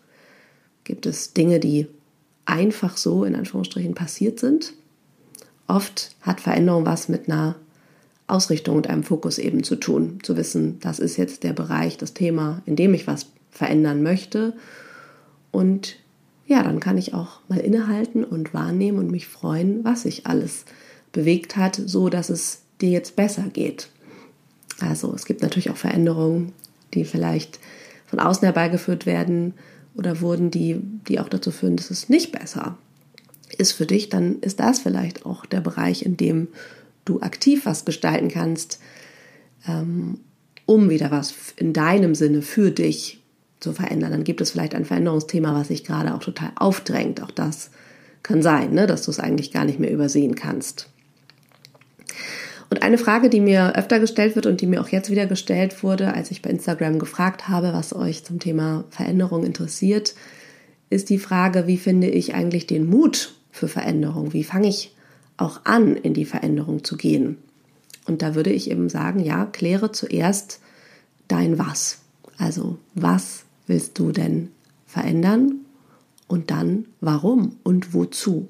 Gibt 0.84 1.08
es 1.08 1.34
Dinge, 1.34 1.60
die 1.60 1.88
einfach 2.46 2.98
so 2.98 3.24
in 3.24 3.36
Anführungsstrichen 3.36 3.96
passiert 3.96 4.40
sind? 4.40 4.74
Oft 5.68 6.16
hat 6.22 6.40
Veränderung 6.40 6.86
was 6.86 7.10
mit 7.10 7.28
einer 7.28 7.56
Ausrichtung 8.28 8.78
und 8.78 8.88
einem 8.88 9.04
Fokus 9.04 9.40
eben 9.40 9.64
zu 9.64 9.76
tun. 9.76 10.20
Zu 10.22 10.38
wissen, 10.38 10.80
das 10.82 11.00
ist 11.00 11.18
jetzt 11.18 11.44
der 11.44 11.54
Bereich, 11.54 11.98
das 11.98 12.14
Thema, 12.14 12.62
in 12.68 12.76
dem 12.76 12.94
ich 12.94 13.08
was 13.08 13.26
verändern 13.50 14.04
möchte. 14.04 14.54
Und 15.50 15.96
ja, 16.52 16.62
dann 16.64 16.82
kann 16.82 16.98
ich 16.98 17.14
auch 17.14 17.40
mal 17.48 17.60
innehalten 17.60 18.26
und 18.26 18.54
wahrnehmen 18.54 19.00
und 19.00 19.10
mich 19.10 19.26
freuen, 19.26 19.86
was 19.86 20.02
sich 20.02 20.28
alles 20.28 20.66
bewegt 21.14 21.56
hat, 21.56 21.82
so 21.86 22.10
dass 22.10 22.30
es 22.30 22.64
dir 22.82 22.90
jetzt 22.90 23.16
besser 23.16 23.44
geht. 23.44 23.88
Also 24.82 25.14
es 25.16 25.24
gibt 25.24 25.42
natürlich 25.42 25.70
auch 25.70 25.78
Veränderungen, 25.78 26.52
die 26.94 27.06
vielleicht 27.06 27.60
von 28.06 28.20
außen 28.20 28.44
herbeigeführt 28.44 29.06
werden 29.06 29.54
oder 29.96 30.20
wurden, 30.20 30.52
die, 30.52 30.82
die 31.08 31.22
auch 31.22 31.30
dazu 31.30 31.52
führen, 31.52 31.78
dass 31.78 31.90
es 31.90 32.10
nicht 32.10 32.34
besser 32.34 32.78
ist 33.58 33.72
für 33.72 33.86
dich, 33.86 34.10
dann 34.10 34.40
ist 34.40 34.60
das 34.60 34.80
vielleicht 34.80 35.26
auch 35.26 35.46
der 35.46 35.62
Bereich, 35.62 36.06
in 36.06 36.18
dem 36.18 36.50
du 37.06 37.22
aktiv 37.22 37.66
was 37.66 37.86
gestalten 37.86 38.28
kannst, 38.28 38.82
ähm, 39.66 40.20
um 40.66 40.90
wieder 40.90 41.12
was 41.12 41.34
in 41.56 41.72
deinem 41.72 42.14
Sinne 42.14 42.42
für 42.42 42.72
dich 42.72 43.21
zu 43.62 43.72
verändern. 43.72 44.12
Dann 44.12 44.24
gibt 44.26 44.42
es 44.42 44.52
vielleicht 44.52 44.76
ein 44.76 44.86
Veränderungsthema, 44.86 45.54
was 45.54 45.70
sich 45.70 45.86
gerade 45.86 46.14
auch 46.14 46.20
total 46.20 46.52
aufdrängt. 46.56 47.24
Auch 47.24 47.32
das 47.32 47.72
kann 48.24 48.42
sein, 48.42 48.74
ne, 48.74 48.88
dass 48.88 49.04
du 49.04 49.12
es 49.12 49.20
eigentlich 49.20 49.52
gar 49.52 49.64
nicht 49.64 49.80
mehr 49.80 49.92
übersehen 49.92 50.36
kannst. 50.36 50.90
Und 52.70 52.84
eine 52.84 52.98
Frage, 52.98 53.30
die 53.30 53.42
mir 53.42 53.76
öfter 53.76 54.00
gestellt 54.00 54.36
wird 54.36 54.46
und 54.46 54.62
die 54.62 54.68
mir 54.68 54.82
auch 54.82 54.88
jetzt 54.88 55.10
wieder 55.10 55.26
gestellt 55.26 55.84
wurde, 55.84 56.14
als 56.14 56.32
ich 56.32 56.42
bei 56.42 56.50
Instagram 56.50 57.00
gefragt 57.00 57.48
habe, 57.48 57.74
was 57.74 57.94
euch 57.94 58.24
zum 58.24 58.40
Thema 58.40 58.86
Veränderung 58.90 59.46
interessiert, 59.46 60.16
ist 60.90 61.10
die 61.10 61.20
Frage, 61.20 61.68
wie 61.68 61.78
finde 61.78 62.08
ich 62.08 62.34
eigentlich 62.34 62.68
den 62.68 62.90
Mut 62.90 63.36
für 63.52 63.68
Veränderung? 63.68 64.34
Wie 64.34 64.44
fange 64.44 64.70
ich 64.70 64.96
auch 65.38 65.62
an, 65.66 65.98
in 65.98 66.14
die 66.14 66.26
Veränderung 66.26 66.84
zu 66.84 66.96
gehen? 66.96 67.38
Und 68.06 68.22
da 68.22 68.36
würde 68.36 68.52
ich 68.52 68.72
eben 68.72 68.90
sagen, 68.90 69.20
ja, 69.20 69.46
kläre 69.46 69.92
zuerst 69.92 70.62
dein 71.28 71.60
Was. 71.60 72.00
Also, 72.38 72.78
was 72.96 73.44
willst 73.72 73.98
du 73.98 74.12
denn 74.12 74.50
verändern? 74.86 75.62
Und 76.28 76.52
dann, 76.52 76.86
warum 77.00 77.58
und 77.64 77.94
wozu? 77.94 78.48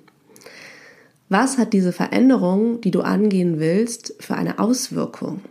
Was 1.30 1.58
hat 1.58 1.74
diese 1.74 1.94
Veränderung, 1.94 2.82
die 2.82 2.92
du 2.92 3.02
angehen 3.02 3.60
willst, 3.60 4.16
für 4.20 4.36
eine 4.36 4.60
Auswirkung? 4.60 5.42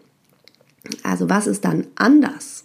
Also 1.03 1.29
was 1.31 1.47
ist 1.47 1.65
dann 1.65 1.87
anders? 1.95 2.65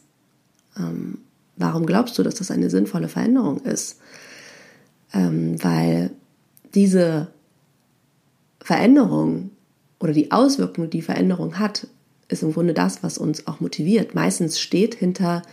Ähm, 0.78 1.20
warum 1.56 1.86
glaubst 1.86 2.18
du, 2.18 2.24
dass 2.24 2.36
das 2.36 2.52
eine 2.52 2.70
sinnvolle 2.70 3.08
Veränderung 3.08 3.60
ist? 3.62 4.00
Ähm, 5.14 5.64
weil 5.64 6.12
diese 6.74 7.28
Veränderung 8.60 9.52
oder 10.00 10.12
die 10.12 10.32
Auswirkung, 10.32 10.90
die 10.90 11.02
Veränderung 11.02 11.60
hat, 11.60 11.88
ist 12.28 12.44
im 12.44 12.54
Grunde 12.54 12.74
das, 12.74 13.04
was 13.04 13.18
uns 13.18 13.48
auch 13.48 13.60
motiviert. 13.60 14.16
Meistens 14.16 14.60
steht 14.60 14.96
hinter 14.96 15.44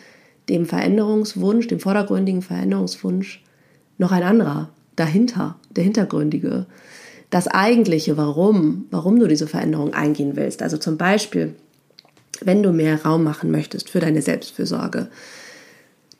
dem 0.53 0.67
Veränderungswunsch, 0.67 1.67
dem 1.67 1.81
vordergründigen 1.81 2.43
Veränderungswunsch, 2.43 3.43
noch 3.99 4.13
ein 4.13 4.23
anderer 4.23 4.69
dahinter, 4.97 5.57
der 5.71 5.85
hintergründige 5.85 6.67
das 7.31 7.49
eigentliche 7.49 8.19
Warum, 8.19 8.85
warum 8.91 9.19
du 9.19 9.27
diese 9.27 9.47
Veränderung 9.47 9.95
eingehen 9.95 10.37
willst. 10.37 10.63
Also 10.63 10.77
zum 10.77 10.99
Beispiel, 10.99 11.55
wenn 12.43 12.63
du 12.63 12.73
mehr 12.73 13.03
Raum 13.03 13.25
machen 13.25 13.51
möchtest 13.51 13.89
für 13.89 14.01
deine 14.01 14.21
Selbstfürsorge, 14.21 15.09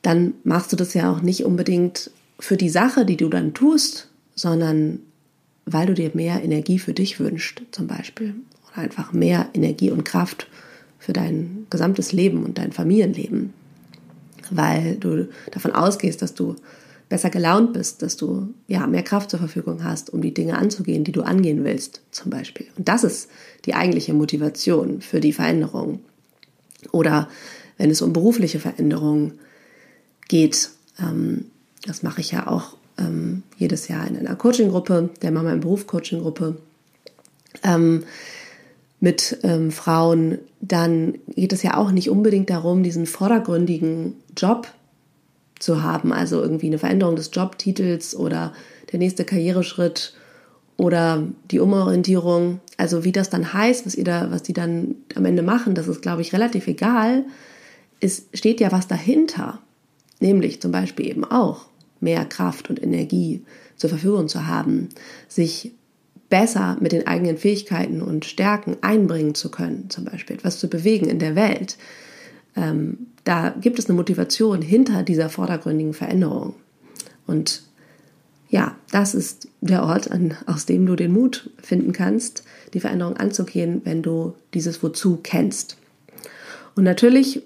dann 0.01 0.33
machst 0.43 0.71
du 0.71 0.75
das 0.75 0.95
ja 0.95 1.11
auch 1.11 1.21
nicht 1.21 1.45
unbedingt 1.45 2.09
für 2.39 2.57
die 2.57 2.69
Sache, 2.69 3.05
die 3.05 3.17
du 3.17 3.29
dann 3.29 3.53
tust, 3.53 4.09
sondern 4.33 4.99
weil 5.65 5.85
du 5.85 5.93
dir 5.93 6.11
mehr 6.15 6.43
Energie 6.43 6.79
für 6.79 6.93
dich 6.93 7.19
wünschst, 7.19 7.61
zum 7.71 7.85
Beispiel. 7.85 8.33
Oder 8.71 8.81
einfach 8.81 9.13
mehr 9.13 9.49
Energie 9.53 9.91
und 9.91 10.03
Kraft 10.03 10.47
für 10.97 11.13
dein 11.13 11.67
gesamtes 11.69 12.11
Leben 12.11 12.43
und 12.43 12.57
dein 12.57 12.71
Familienleben. 12.71 13.53
Weil 14.55 14.95
du 14.97 15.29
davon 15.51 15.71
ausgehst, 15.71 16.21
dass 16.21 16.33
du 16.33 16.55
besser 17.09 17.29
gelaunt 17.29 17.73
bist, 17.73 18.01
dass 18.01 18.17
du 18.17 18.53
ja 18.67 18.87
mehr 18.87 19.03
Kraft 19.03 19.29
zur 19.29 19.39
Verfügung 19.39 19.83
hast, 19.83 20.11
um 20.11 20.21
die 20.21 20.33
Dinge 20.33 20.57
anzugehen, 20.57 21.03
die 21.03 21.11
du 21.11 21.21
angehen 21.21 21.63
willst, 21.63 22.01
zum 22.11 22.31
Beispiel. 22.31 22.67
Und 22.77 22.87
das 22.87 23.03
ist 23.03 23.29
die 23.65 23.75
eigentliche 23.75 24.13
Motivation 24.13 25.01
für 25.01 25.19
die 25.19 25.33
Veränderung. 25.33 25.99
Oder 26.91 27.29
wenn 27.77 27.89
es 27.89 28.01
um 28.01 28.13
berufliche 28.13 28.59
Veränderungen 28.59 29.33
geht, 30.27 30.69
ähm, 30.99 31.45
das 31.85 32.03
mache 32.03 32.21
ich 32.21 32.31
ja 32.31 32.47
auch 32.47 32.77
ähm, 32.97 33.43
jedes 33.57 33.87
Jahr 33.87 34.07
in 34.07 34.17
einer 34.17 34.35
Coaching-Gruppe, 34.35 35.09
der 35.21 35.31
Mama 35.31 35.51
im 35.51 35.59
Beruf 35.59 35.87
Coaching-Gruppe, 35.87 36.57
ähm, 37.63 38.03
mit 39.03 39.39
ähm, 39.43 39.69
Frauen, 39.69 40.37
dann 40.61 41.15
geht 41.35 41.51
es 41.51 41.61
ja 41.61 41.75
auch 41.75 41.91
nicht 41.91 42.09
unbedingt 42.09 42.49
darum, 42.49 42.83
diesen 42.83 43.05
vordergründigen 43.05 44.15
Job 44.37 44.69
zu 45.59 45.83
haben. 45.83 46.13
Also 46.13 46.41
irgendwie 46.41 46.67
eine 46.67 46.77
Veränderung 46.77 47.17
des 47.17 47.29
Jobtitels 47.33 48.15
oder 48.15 48.53
der 48.93 48.99
nächste 48.99 49.25
Karriereschritt 49.25 50.13
oder 50.77 51.21
die 51.51 51.59
Umorientierung. 51.59 52.61
Also 52.77 53.03
wie 53.03 53.11
das 53.11 53.29
dann 53.29 53.51
heißt, 53.51 53.85
was 53.85 53.95
ihr 53.95 54.05
da, 54.05 54.31
was 54.31 54.41
die 54.41 54.53
dann 54.53 54.95
am 55.15 55.25
Ende 55.25 55.43
machen, 55.43 55.75
das 55.75 55.89
ist, 55.89 56.01
glaube 56.01 56.21
ich, 56.21 56.31
relativ 56.31 56.67
egal. 56.67 57.25
Es 57.99 58.27
steht 58.33 58.61
ja 58.61 58.71
was 58.71 58.87
dahinter. 58.87 59.59
Nämlich 60.21 60.61
zum 60.61 60.71
Beispiel 60.71 61.07
eben 61.07 61.25
auch 61.25 61.65
mehr 61.99 62.23
Kraft 62.23 62.69
und 62.69 62.81
Energie 62.81 63.43
zur 63.75 63.89
Verfügung 63.89 64.29
zu 64.29 64.47
haben, 64.47 64.87
sich 65.27 65.73
besser 66.33 66.77
mit 66.79 66.93
den 66.93 67.05
eigenen 67.05 67.37
Fähigkeiten 67.37 68.01
und 68.01 68.25
Stärken 68.25 68.77
einbringen 68.81 69.35
zu 69.35 69.51
können, 69.51 69.91
zum 69.91 70.05
Beispiel 70.05 70.35
etwas 70.35 70.57
zu 70.57 70.67
bewegen 70.67 71.07
in 71.07 71.19
der 71.19 71.35
Welt, 71.35 71.77
ähm, 72.55 73.05
da 73.23 73.49
gibt 73.49 73.77
es 73.77 73.85
eine 73.85 73.95
Motivation 73.95 74.63
hinter 74.63 75.03
dieser 75.03 75.29
vordergründigen 75.29 75.93
Veränderung. 75.93 76.55
Und 77.27 77.61
ja, 78.49 78.75
das 78.89 79.13
ist 79.13 79.47
der 79.61 79.83
Ort, 79.83 80.09
an, 80.09 80.35
aus 80.47 80.65
dem 80.65 80.87
du 80.87 80.95
den 80.95 81.13
Mut 81.13 81.51
finden 81.61 81.93
kannst, 81.93 82.43
die 82.73 82.79
Veränderung 82.79 83.15
anzugehen, 83.17 83.81
wenn 83.83 84.01
du 84.01 84.33
dieses 84.55 84.81
Wozu 84.81 85.19
kennst. 85.21 85.77
Und 86.73 86.83
natürlich 86.83 87.43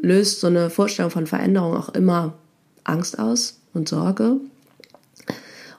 löst 0.00 0.40
so 0.40 0.46
eine 0.46 0.70
Vorstellung 0.70 1.10
von 1.10 1.26
Veränderung 1.26 1.76
auch 1.76 1.90
immer 1.90 2.32
Angst 2.84 3.18
aus 3.18 3.60
und 3.74 3.86
Sorge. 3.86 4.36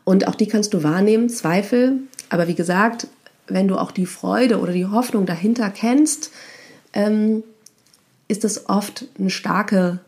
Und 0.04 0.28
auch 0.28 0.36
die 0.36 0.48
kannst 0.48 0.76
du 0.76 0.84
wahrnehmen, 0.84 1.28
Zweifel. 1.28 2.02
Aber 2.36 2.50
wie 2.50 2.56
gesagt, 2.56 3.08
wenn 3.48 3.70
du 3.70 3.78
auch 3.78 3.92
die 3.92 4.06
Freude 4.06 4.60
oder 4.60 4.74
die 4.74 4.88
Hoffnung 4.88 5.26
dahinter 5.26 5.70
kennst, 5.70 6.32
ähm, 6.92 7.44
ist 8.28 8.44
das 8.44 8.68
oft 8.68 9.06
eine 9.18 9.30
starke 9.30 10.00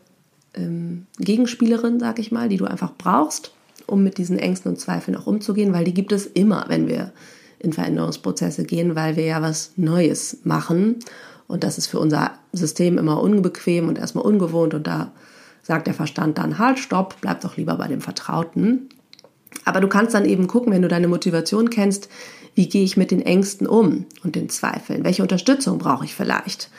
ähm, 0.52 1.06
Gegenspielerin, 1.18 1.98
sag 1.98 2.18
ich 2.18 2.30
mal, 2.30 2.50
die 2.50 2.58
du 2.58 2.66
einfach 2.66 2.92
brauchst, 2.98 3.52
um 3.86 4.02
mit 4.02 4.18
diesen 4.18 4.38
Ängsten 4.38 4.72
und 4.72 4.78
Zweifeln 4.78 5.16
auch 5.16 5.26
umzugehen, 5.26 5.72
weil 5.72 5.86
die 5.86 5.94
gibt 5.94 6.12
es 6.12 6.26
immer, 6.26 6.66
wenn 6.68 6.86
wir 6.86 7.12
in 7.60 7.72
Veränderungsprozesse 7.72 8.64
gehen, 8.64 8.94
weil 8.94 9.16
wir 9.16 9.24
ja 9.24 9.40
was 9.40 9.70
Neues 9.76 10.40
machen. 10.44 10.96
Und 11.46 11.64
das 11.64 11.78
ist 11.78 11.86
für 11.86 11.98
unser 11.98 12.32
System 12.52 12.98
immer 12.98 13.22
unbequem 13.22 13.88
und 13.88 13.96
erstmal 13.96 14.26
ungewohnt. 14.26 14.74
Und 14.74 14.86
da 14.86 15.12
sagt 15.62 15.86
der 15.86 15.94
Verstand 15.94 16.36
dann, 16.36 16.58
halt, 16.58 16.78
stopp, 16.78 17.16
bleib 17.22 17.40
doch 17.40 17.56
lieber 17.56 17.76
bei 17.76 17.88
dem 17.88 18.02
Vertrauten. 18.02 18.90
Aber 19.64 19.80
du 19.80 19.88
kannst 19.88 20.14
dann 20.14 20.24
eben 20.24 20.46
gucken, 20.46 20.72
wenn 20.72 20.82
du 20.82 20.88
deine 20.88 21.08
Motivation 21.08 21.70
kennst, 21.70 22.08
wie 22.54 22.68
gehe 22.68 22.84
ich 22.84 22.96
mit 22.96 23.10
den 23.10 23.22
Ängsten 23.22 23.66
um 23.66 24.06
und 24.24 24.34
den 24.34 24.48
Zweifeln? 24.48 25.04
Welche 25.04 25.22
Unterstützung 25.22 25.78
brauche 25.78 26.04
ich 26.04 26.14
vielleicht? 26.14 26.70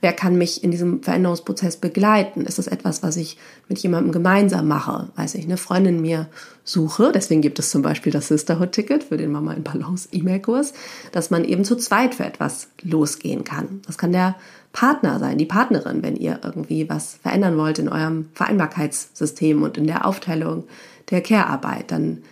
Wer 0.00 0.12
kann 0.12 0.38
mich 0.38 0.62
in 0.62 0.70
diesem 0.70 1.02
Veränderungsprozess 1.02 1.76
begleiten? 1.76 2.42
Ist 2.42 2.58
das 2.58 2.68
etwas, 2.68 3.02
was 3.02 3.16
ich 3.16 3.36
mit 3.68 3.78
jemandem 3.78 4.12
gemeinsam 4.12 4.68
mache? 4.68 5.08
Weiß 5.16 5.34
ich, 5.34 5.44
eine 5.44 5.56
Freundin 5.56 6.00
mir 6.00 6.28
suche. 6.62 7.10
Deswegen 7.12 7.40
gibt 7.40 7.58
es 7.58 7.70
zum 7.70 7.82
Beispiel 7.82 8.12
das 8.12 8.28
Sisterhood-Ticket 8.28 9.04
für 9.04 9.16
den 9.16 9.32
Mama 9.32 9.54
in 9.54 9.64
Balance 9.64 10.08
E-Mail-Kurs, 10.12 10.72
dass 11.10 11.30
man 11.30 11.44
eben 11.44 11.64
zu 11.64 11.74
zweit 11.74 12.14
für 12.14 12.24
etwas 12.24 12.68
losgehen 12.82 13.42
kann. 13.42 13.80
Das 13.86 13.98
kann 13.98 14.12
der 14.12 14.36
Partner 14.72 15.18
sein, 15.18 15.38
die 15.38 15.46
Partnerin, 15.46 16.02
wenn 16.04 16.14
ihr 16.14 16.40
irgendwie 16.44 16.88
was 16.88 17.18
verändern 17.20 17.56
wollt 17.56 17.80
in 17.80 17.88
eurem 17.88 18.28
Vereinbarkeitssystem 18.34 19.62
und 19.62 19.78
in 19.78 19.88
der 19.88 20.06
Aufteilung 20.06 20.64
der 21.10 21.22
Care-Arbeit. 21.22 21.90
Dann 21.90 22.22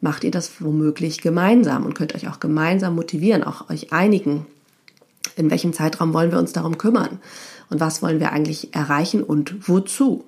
macht 0.00 0.24
ihr 0.24 0.30
das 0.30 0.60
womöglich 0.60 1.20
gemeinsam 1.20 1.84
und 1.84 1.94
könnt 1.94 2.14
euch 2.14 2.28
auch 2.28 2.40
gemeinsam 2.40 2.94
motivieren, 2.94 3.44
auch 3.44 3.70
euch 3.70 3.92
einigen, 3.92 4.46
in 5.36 5.50
welchem 5.50 5.72
Zeitraum 5.72 6.14
wollen 6.14 6.30
wir 6.30 6.38
uns 6.38 6.52
darum 6.52 6.78
kümmern 6.78 7.18
und 7.70 7.80
was 7.80 8.02
wollen 8.02 8.20
wir 8.20 8.32
eigentlich 8.32 8.74
erreichen 8.74 9.22
und 9.22 9.68
wozu. 9.68 10.24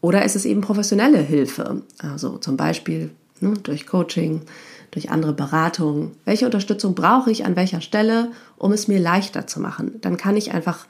Oder 0.00 0.24
ist 0.24 0.36
es 0.36 0.44
eben 0.44 0.62
professionelle 0.62 1.18
Hilfe, 1.18 1.82
also 1.98 2.38
zum 2.38 2.56
Beispiel 2.56 3.10
ne, 3.40 3.54
durch 3.62 3.86
Coaching, 3.86 4.42
durch 4.90 5.10
andere 5.10 5.32
Beratungen. 5.32 6.12
Welche 6.24 6.44
Unterstützung 6.44 6.94
brauche 6.94 7.30
ich 7.30 7.44
an 7.44 7.56
welcher 7.56 7.80
Stelle, 7.80 8.30
um 8.56 8.72
es 8.72 8.88
mir 8.88 8.98
leichter 8.98 9.46
zu 9.46 9.60
machen? 9.60 10.00
Dann 10.00 10.16
kann 10.16 10.36
ich 10.36 10.52
einfach 10.52 10.86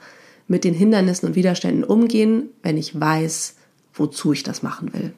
mit 0.47 0.63
den 0.63 0.73
Hindernissen 0.73 1.29
und 1.29 1.35
Widerständen 1.35 1.83
umgehen, 1.83 2.49
wenn 2.63 2.77
ich 2.77 2.99
weiß, 2.99 3.55
wozu 3.93 4.33
ich 4.33 4.43
das 4.43 4.61
machen 4.61 4.93
will. 4.93 5.13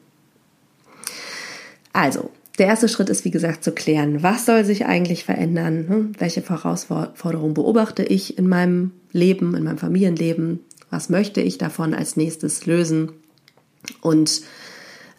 Also, 1.96 2.28
der 2.58 2.66
erste 2.66 2.90
Schritt 2.90 3.08
ist, 3.08 3.24
wie 3.24 3.30
gesagt, 3.30 3.64
zu 3.64 3.72
klären, 3.72 4.22
was 4.22 4.44
soll 4.44 4.66
sich 4.66 4.84
eigentlich 4.84 5.24
verändern, 5.24 5.86
hm? 5.88 6.12
welche 6.18 6.46
Herausforderungen 6.46 7.54
beobachte 7.54 8.02
ich 8.02 8.36
in 8.36 8.48
meinem 8.48 8.92
Leben, 9.12 9.54
in 9.54 9.64
meinem 9.64 9.78
Familienleben, 9.78 10.60
was 10.90 11.08
möchte 11.08 11.40
ich 11.40 11.56
davon 11.56 11.94
als 11.94 12.16
nächstes 12.16 12.66
lösen? 12.66 13.12
Und 14.02 14.42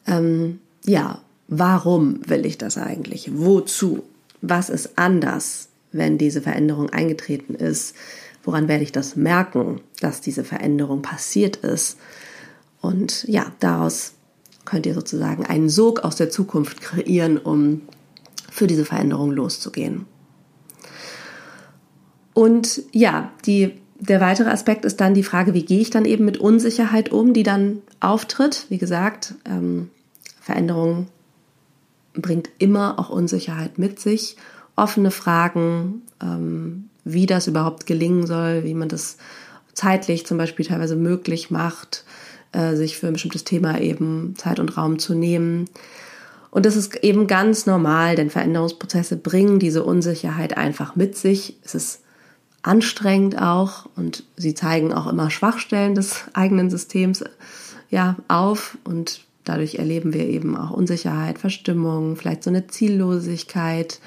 ähm, 0.06 0.60
ja, 0.86 1.20
warum 1.48 2.20
will 2.28 2.46
ich 2.46 2.60
das 2.60 2.78
eigentlich, 2.78 3.32
wozu, 3.34 4.04
was 4.42 4.70
ist 4.70 5.00
anders, 5.00 5.70
wenn 5.92 6.20
diese 6.20 6.44
Veränderung 6.44 6.92
eingetreten 6.92 7.56
ist, 7.56 7.96
woran 8.44 8.68
werde 8.68 8.84
ich 8.84 8.92
das 8.92 9.16
merken, 9.16 9.82
dass 10.00 10.22
diese 10.22 10.44
Veränderung 10.44 11.02
passiert 11.02 11.56
ist? 11.56 11.98
Und 12.82 13.24
ja, 13.24 13.52
daraus 13.60 14.14
könnt 14.68 14.86
ihr 14.86 14.94
sozusagen 14.94 15.46
einen 15.46 15.70
Sog 15.70 16.02
aus 16.02 16.18
der 16.18 16.30
Zukunft 16.30 16.82
kreieren, 16.82 17.38
um 17.38 17.82
für 18.52 18.68
diese 18.68 18.86
Veränderung 18.86 19.32
loszugehen. 19.32 20.06
Und 22.34 22.84
ja, 22.92 23.32
die, 23.46 23.80
der 24.00 24.20
weitere 24.22 24.50
Aspekt 24.50 24.86
ist 24.86 25.00
dann 25.00 25.14
die 25.14 25.24
Frage, 25.24 25.54
wie 25.54 25.64
gehe 25.64 25.80
ich 25.80 25.90
dann 25.90 26.06
eben 26.06 26.26
mit 26.26 26.38
Unsicherheit 26.38 27.12
um, 27.12 27.34
die 27.34 27.44
dann 27.44 27.82
auftritt. 28.00 28.66
Wie 28.70 28.78
gesagt, 28.78 29.36
ähm, 29.46 29.90
Veränderung 30.42 31.08
bringt 32.14 32.50
immer 32.60 33.00
auch 33.00 33.10
Unsicherheit 33.10 33.80
mit 33.80 34.00
sich. 34.00 34.36
Offene 34.76 35.12
Fragen, 35.12 36.02
ähm, 36.22 36.90
wie 37.06 37.26
das 37.26 37.48
überhaupt 37.48 37.86
gelingen 37.86 38.28
soll, 38.28 38.66
wie 38.66 38.74
man 38.74 38.90
das 38.90 39.18
zeitlich 39.74 40.26
zum 40.26 40.38
Beispiel 40.38 40.66
teilweise 40.66 40.96
möglich 40.96 41.52
macht, 41.52 42.04
äh, 42.52 42.76
sich 42.76 42.98
für 42.98 43.08
ein 43.08 43.14
bestimmtes 43.14 43.44
Thema 43.44 43.80
eben 43.80 44.36
Zeit 44.38 44.60
und 44.60 44.78
Raum 44.78 45.00
zu 45.00 45.14
nehmen. 45.14 45.70
Und 46.50 46.66
das 46.66 46.76
ist 46.76 46.96
eben 47.04 47.28
ganz 47.28 47.66
normal, 47.66 48.16
denn 48.16 48.30
Veränderungsprozesse 48.30 49.18
bringen 49.18 49.60
diese 49.60 49.84
Unsicherheit 49.84 50.58
einfach 50.58 50.96
mit 50.96 51.18
sich. 51.18 51.58
Es 51.64 51.76
ist 51.76 52.02
anstrengend 52.64 53.42
auch 53.42 53.88
und 53.96 54.24
sie 54.36 54.54
zeigen 54.54 54.94
auch 54.94 55.08
immer 55.08 55.30
Schwachstellen 55.30 55.96
des 55.96 56.26
eigenen 56.34 56.70
Systems 56.70 57.24
ja 57.90 58.18
auf 58.28 58.78
und 58.84 59.22
dadurch 59.46 59.76
erleben 59.76 60.14
wir 60.14 60.28
eben 60.28 60.58
auch 60.58 60.72
Unsicherheit, 60.72 61.40
Verstimmung, 61.40 62.16
vielleicht 62.16 62.44
so 62.44 62.50
eine 62.50 62.68
Ziellosigkeit, 62.68 64.00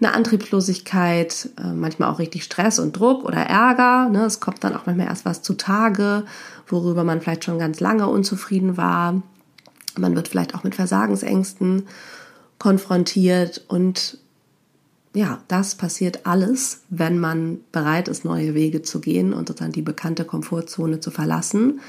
eine 0.00 0.14
Antriebslosigkeit, 0.14 1.50
äh, 1.58 1.72
manchmal 1.72 2.10
auch 2.10 2.18
richtig 2.18 2.44
Stress 2.44 2.78
und 2.78 2.96
Druck 2.96 3.24
oder 3.24 3.38
Ärger. 3.38 4.08
Ne? 4.08 4.24
Es 4.24 4.40
kommt 4.40 4.62
dann 4.62 4.76
auch 4.76 4.86
manchmal 4.86 5.08
erst 5.08 5.24
was 5.24 5.42
zutage, 5.42 6.24
worüber 6.66 7.04
man 7.04 7.20
vielleicht 7.20 7.44
schon 7.44 7.58
ganz 7.58 7.80
lange 7.80 8.06
unzufrieden 8.08 8.76
war. 8.76 9.22
Man 9.96 10.14
wird 10.14 10.28
vielleicht 10.28 10.54
auch 10.54 10.62
mit 10.62 10.76
Versagensängsten 10.76 11.86
konfrontiert 12.58 13.64
und 13.68 14.18
ja, 15.14 15.42
das 15.48 15.74
passiert 15.74 16.26
alles, 16.26 16.82
wenn 16.90 17.18
man 17.18 17.60
bereit 17.72 18.08
ist, 18.08 18.24
neue 18.24 18.54
Wege 18.54 18.82
zu 18.82 19.00
gehen 19.00 19.32
und 19.32 19.48
sozusagen 19.48 19.72
die 19.72 19.82
bekannte 19.82 20.24
Komfortzone 20.24 21.00
zu 21.00 21.10
verlassen. 21.10 21.80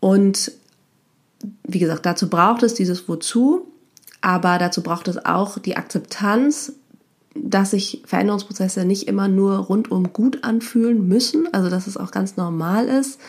Und 0.00 0.52
wie 1.64 1.78
gesagt, 1.78 2.06
dazu 2.06 2.30
braucht 2.30 2.62
es 2.62 2.74
dieses 2.74 3.08
Wozu, 3.08 3.66
aber 4.24 4.56
dazu 4.56 4.82
braucht 4.82 5.06
es 5.08 5.22
auch 5.22 5.58
die 5.58 5.76
Akzeptanz, 5.76 6.72
dass 7.34 7.72
sich 7.72 8.02
Veränderungsprozesse 8.06 8.86
nicht 8.86 9.06
immer 9.06 9.28
nur 9.28 9.58
rundum 9.58 10.14
gut 10.14 10.44
anfühlen 10.44 11.06
müssen, 11.06 11.52
also 11.52 11.68
dass 11.68 11.86
es 11.86 11.98
auch 11.98 12.10
ganz 12.10 12.38
normal 12.38 12.88
ist, 12.88 13.20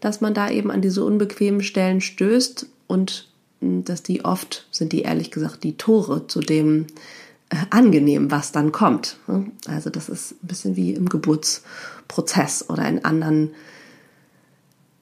dass 0.00 0.22
man 0.22 0.32
da 0.32 0.48
eben 0.48 0.70
an 0.70 0.80
diese 0.80 1.04
unbequemen 1.04 1.60
Stellen 1.60 2.00
stößt 2.00 2.66
und 2.86 3.28
hm, 3.60 3.84
dass 3.84 4.02
die 4.02 4.24
oft 4.24 4.66
sind 4.70 4.92
die 4.92 5.02
ehrlich 5.02 5.30
gesagt 5.30 5.64
die 5.64 5.76
Tore 5.76 6.28
zu 6.28 6.40
dem 6.40 6.86
äh, 7.50 7.56
angenehm, 7.68 8.30
was 8.30 8.50
dann 8.50 8.72
kommt. 8.72 9.18
Ne? 9.26 9.50
Also 9.66 9.90
das 9.90 10.08
ist 10.08 10.42
ein 10.42 10.46
bisschen 10.46 10.76
wie 10.76 10.94
im 10.94 11.10
Geburtsprozess 11.10 12.70
oder 12.70 12.88
in 12.88 13.04
anderen 13.04 13.50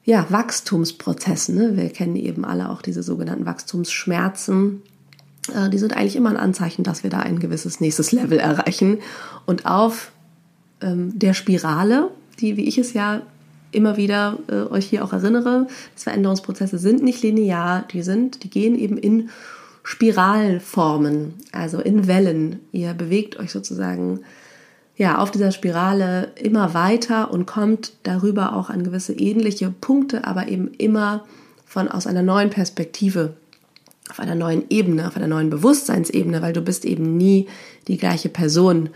ja, 0.03 0.25
Wachstumsprozessen. 0.29 1.55
Ne? 1.55 1.77
Wir 1.77 1.89
kennen 1.89 2.17
eben 2.17 2.43
alle 2.43 2.69
auch 2.69 2.81
diese 2.81 3.01
sogenannten 3.01 3.45
Wachstumsschmerzen 3.45 4.81
die 5.47 5.77
sind 5.77 5.95
eigentlich 5.95 6.15
immer 6.15 6.29
ein 6.29 6.37
Anzeichen, 6.37 6.83
dass 6.83 7.03
wir 7.03 7.09
da 7.09 7.19
ein 7.19 7.39
gewisses 7.39 7.79
nächstes 7.79 8.11
Level 8.11 8.39
erreichen. 8.39 8.99
Und 9.45 9.65
auf 9.65 10.11
ähm, 10.81 11.17
der 11.17 11.33
Spirale, 11.33 12.09
die, 12.39 12.57
wie 12.57 12.67
ich 12.67 12.77
es 12.77 12.93
ja 12.93 13.21
immer 13.71 13.97
wieder 13.97 14.37
äh, 14.47 14.71
euch 14.71 14.85
hier 14.85 15.03
auch 15.03 15.13
erinnere, 15.13 15.67
dass 15.93 16.03
Veränderungsprozesse 16.03 16.77
sind 16.77 17.03
nicht 17.03 17.21
linear, 17.23 17.85
die 17.91 18.01
sind, 18.01 18.43
die 18.43 18.49
gehen 18.49 18.77
eben 18.77 18.97
in 18.97 19.29
Spiralformen, 19.83 21.35
also 21.51 21.79
in 21.79 22.07
Wellen. 22.07 22.59
Ihr 22.71 22.93
bewegt 22.93 23.39
euch 23.39 23.51
sozusagen 23.51 24.21
ja 24.95 25.19
auf 25.19 25.31
dieser 25.31 25.51
Spirale 25.51 26.31
immer 26.35 26.73
weiter 26.73 27.31
und 27.31 27.45
kommt 27.45 27.93
darüber 28.03 28.55
auch 28.55 28.69
an 28.69 28.83
gewisse 28.83 29.13
ähnliche 29.13 29.69
Punkte, 29.69 30.25
aber 30.25 30.47
eben 30.47 30.71
immer 30.77 31.25
von 31.65 31.87
aus 31.87 32.07
einer 32.07 32.23
neuen 32.23 32.49
Perspektive 32.49 33.35
auf 34.09 34.19
einer 34.19 34.35
neuen 34.35 34.63
Ebene, 34.69 35.07
auf 35.07 35.17
einer 35.17 35.27
neuen 35.27 35.49
Bewusstseinsebene, 35.49 36.41
weil 36.41 36.53
du 36.53 36.61
bist 36.61 36.85
eben 36.85 37.17
nie 37.17 37.47
die 37.87 37.97
gleiche 37.97 38.29
Person. 38.29 38.89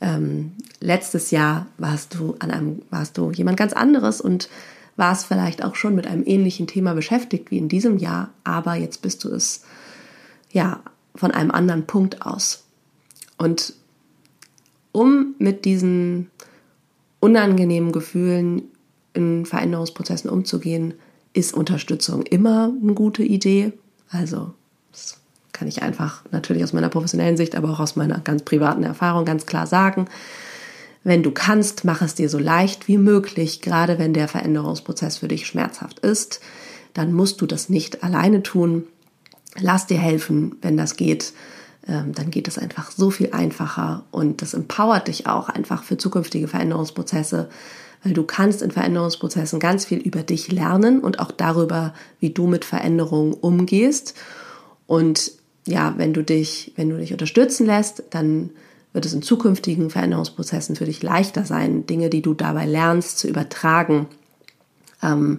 Ähm, 0.00 0.52
letztes 0.80 1.30
Jahr 1.30 1.66
warst 1.78 2.14
du 2.14 2.36
an 2.38 2.50
einem, 2.50 2.82
warst 2.90 3.16
du 3.18 3.30
jemand 3.30 3.56
ganz 3.56 3.72
anderes 3.72 4.20
und 4.20 4.48
warst 4.96 5.26
vielleicht 5.26 5.64
auch 5.64 5.74
schon 5.74 5.94
mit 5.94 6.06
einem 6.06 6.24
ähnlichen 6.26 6.66
Thema 6.66 6.94
beschäftigt 6.94 7.50
wie 7.50 7.58
in 7.58 7.68
diesem 7.68 7.98
Jahr, 7.98 8.30
aber 8.44 8.74
jetzt 8.74 9.02
bist 9.02 9.24
du 9.24 9.28
es 9.30 9.62
ja 10.50 10.82
von 11.14 11.30
einem 11.30 11.50
anderen 11.50 11.86
Punkt 11.86 12.22
aus. 12.22 12.64
Und 13.38 13.74
um 14.92 15.34
mit 15.38 15.64
diesen 15.64 16.30
unangenehmen 17.20 17.92
Gefühlen 17.92 18.62
in 19.14 19.46
Veränderungsprozessen 19.46 20.30
umzugehen, 20.30 20.94
ist 21.32 21.54
Unterstützung 21.54 22.22
immer 22.22 22.72
eine 22.82 22.94
gute 22.94 23.22
Idee. 23.22 23.72
Also, 24.12 24.54
das 24.92 25.18
kann 25.52 25.68
ich 25.68 25.82
einfach 25.82 26.22
natürlich 26.30 26.62
aus 26.62 26.72
meiner 26.72 26.88
professionellen 26.88 27.36
Sicht, 27.36 27.56
aber 27.56 27.70
auch 27.70 27.80
aus 27.80 27.96
meiner 27.96 28.20
ganz 28.20 28.42
privaten 28.42 28.84
Erfahrung 28.84 29.24
ganz 29.24 29.46
klar 29.46 29.66
sagen. 29.66 30.06
Wenn 31.04 31.22
du 31.22 31.32
kannst, 31.32 31.84
mach 31.84 32.02
es 32.02 32.14
dir 32.14 32.28
so 32.28 32.38
leicht 32.38 32.86
wie 32.86 32.98
möglich, 32.98 33.60
gerade 33.60 33.98
wenn 33.98 34.14
der 34.14 34.28
Veränderungsprozess 34.28 35.18
für 35.18 35.28
dich 35.28 35.46
schmerzhaft 35.46 35.98
ist. 36.00 36.40
Dann 36.94 37.12
musst 37.12 37.40
du 37.40 37.46
das 37.46 37.68
nicht 37.68 38.04
alleine 38.04 38.42
tun. 38.42 38.84
Lass 39.58 39.86
dir 39.86 39.98
helfen, 39.98 40.56
wenn 40.62 40.76
das 40.76 40.96
geht. 40.96 41.32
Ähm, 41.88 42.12
dann 42.12 42.30
geht 42.30 42.46
es 42.46 42.58
einfach 42.58 42.92
so 42.92 43.10
viel 43.10 43.32
einfacher 43.32 44.04
und 44.12 44.40
das 44.40 44.54
empowert 44.54 45.08
dich 45.08 45.26
auch 45.26 45.48
einfach 45.48 45.82
für 45.82 45.96
zukünftige 45.96 46.46
Veränderungsprozesse, 46.46 47.48
weil 48.02 48.12
du 48.12 48.24
kannst 48.24 48.62
in 48.62 48.70
Veränderungsprozessen 48.70 49.60
ganz 49.60 49.84
viel 49.84 49.98
über 49.98 50.22
dich 50.22 50.50
lernen 50.50 51.00
und 51.00 51.20
auch 51.20 51.30
darüber, 51.30 51.94
wie 52.18 52.30
du 52.30 52.46
mit 52.46 52.64
Veränderungen 52.64 53.32
umgehst. 53.32 54.14
Und 54.86 55.32
ja, 55.66 55.94
wenn 55.96 56.12
du 56.12 56.24
dich, 56.24 56.72
wenn 56.76 56.90
du 56.90 56.96
dich 56.96 57.12
unterstützen 57.12 57.66
lässt, 57.66 58.02
dann 58.10 58.50
wird 58.92 59.06
es 59.06 59.14
in 59.14 59.22
zukünftigen 59.22 59.88
Veränderungsprozessen 59.90 60.76
für 60.76 60.84
dich 60.84 61.02
leichter 61.02 61.44
sein, 61.44 61.86
Dinge, 61.86 62.10
die 62.10 62.22
du 62.22 62.34
dabei 62.34 62.66
lernst, 62.66 63.18
zu 63.18 63.28
übertragen, 63.28 64.06
ähm, 65.02 65.38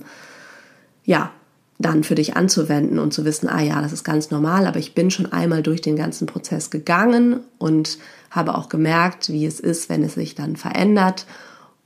ja, 1.04 1.32
dann 1.80 2.04
für 2.04 2.16
dich 2.16 2.38
anzuwenden 2.38 2.98
und 2.98 3.14
zu 3.14 3.26
wissen, 3.26 3.50
ah 3.50 3.62
ja, 3.62 3.82
das 3.82 3.92
ist 3.92 4.06
ganz 4.06 4.32
normal, 4.32 4.68
aber 4.68 4.80
ich 4.80 4.96
bin 4.96 5.12
schon 5.12 5.32
einmal 5.32 5.62
durch 5.62 5.82
den 5.82 5.98
ganzen 5.98 6.28
Prozess 6.28 6.70
gegangen 6.70 7.42
und 7.58 7.98
habe 8.32 8.56
auch 8.56 8.70
gemerkt, 8.70 9.30
wie 9.30 9.46
es 9.46 9.60
ist, 9.60 9.90
wenn 9.90 10.04
es 10.04 10.14
sich 10.14 10.34
dann 10.34 10.56
verändert 10.56 11.26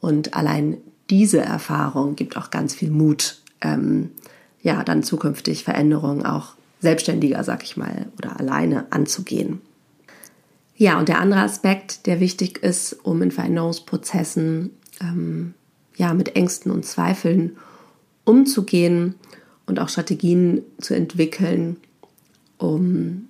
und 0.07 0.35
allein 0.35 0.77
diese 1.09 1.41
Erfahrung 1.41 2.15
gibt 2.15 2.37
auch 2.37 2.49
ganz 2.49 2.73
viel 2.73 2.91
Mut, 2.91 3.41
ähm, 3.59 4.11
ja, 4.61 4.81
dann 4.85 5.03
zukünftig 5.03 5.65
Veränderungen 5.65 6.25
auch 6.25 6.53
selbstständiger, 6.79 7.43
sag 7.43 7.63
ich 7.63 7.75
mal, 7.75 8.07
oder 8.17 8.39
alleine 8.39 8.89
anzugehen. 8.89 9.59
Ja, 10.77 10.97
und 10.97 11.09
der 11.09 11.19
andere 11.19 11.41
Aspekt, 11.41 12.05
der 12.05 12.21
wichtig 12.21 12.63
ist, 12.63 12.93
um 13.03 13.21
in 13.21 13.31
Veränderungsprozessen 13.31 14.69
ähm, 15.01 15.53
ja, 15.97 16.13
mit 16.13 16.37
Ängsten 16.37 16.71
und 16.71 16.85
Zweifeln 16.85 17.57
umzugehen 18.23 19.15
und 19.65 19.77
auch 19.81 19.89
Strategien 19.89 20.61
zu 20.79 20.95
entwickeln, 20.95 21.75
um 22.57 23.27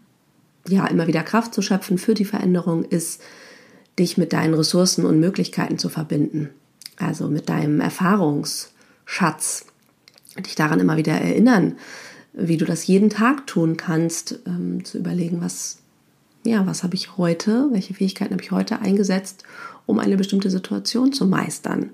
ja 0.68 0.86
immer 0.86 1.08
wieder 1.08 1.24
Kraft 1.24 1.56
zu 1.56 1.63
schöpfen 1.63 1.98
für 1.98 2.13
die 2.13 2.26
Veränderung, 2.26 2.84
ist, 2.84 3.20
dich 3.98 4.16
mit 4.20 4.32
deinen 4.32 4.54
Ressourcen 4.54 5.08
und 5.08 5.20
Möglichkeiten 5.20 5.80
zu 5.80 5.90
verbinden. 5.90 6.52
Also 6.98 7.28
mit 7.28 7.50
deinem 7.50 7.80
Erfahrungsschatz. 7.80 9.66
Dich 10.40 10.56
daran 10.56 10.80
immer 10.80 10.98
wieder 10.98 11.14
erinnern, 11.14 11.78
wie 12.34 12.58
du 12.58 12.66
das 12.66 12.86
jeden 12.86 13.10
Tag 13.10 13.48
tun 13.48 13.78
kannst, 13.78 14.40
ähm, 14.46 14.86
zu 14.86 15.00
überlegen, 15.00 15.42
was, 15.42 15.80
ja, 16.46 16.68
was 16.68 16.84
habe 16.84 16.96
ich 16.96 17.18
heute, 17.18 17.70
welche 17.72 17.96
Fähigkeiten 17.96 18.34
habe 18.34 18.44
ich 18.44 18.52
heute 18.52 18.80
eingesetzt, 18.80 19.44
um 19.86 20.00
eine 20.00 20.18
bestimmte 20.18 20.52
Situation 20.52 21.14
zu 21.14 21.26
meistern. 21.26 21.92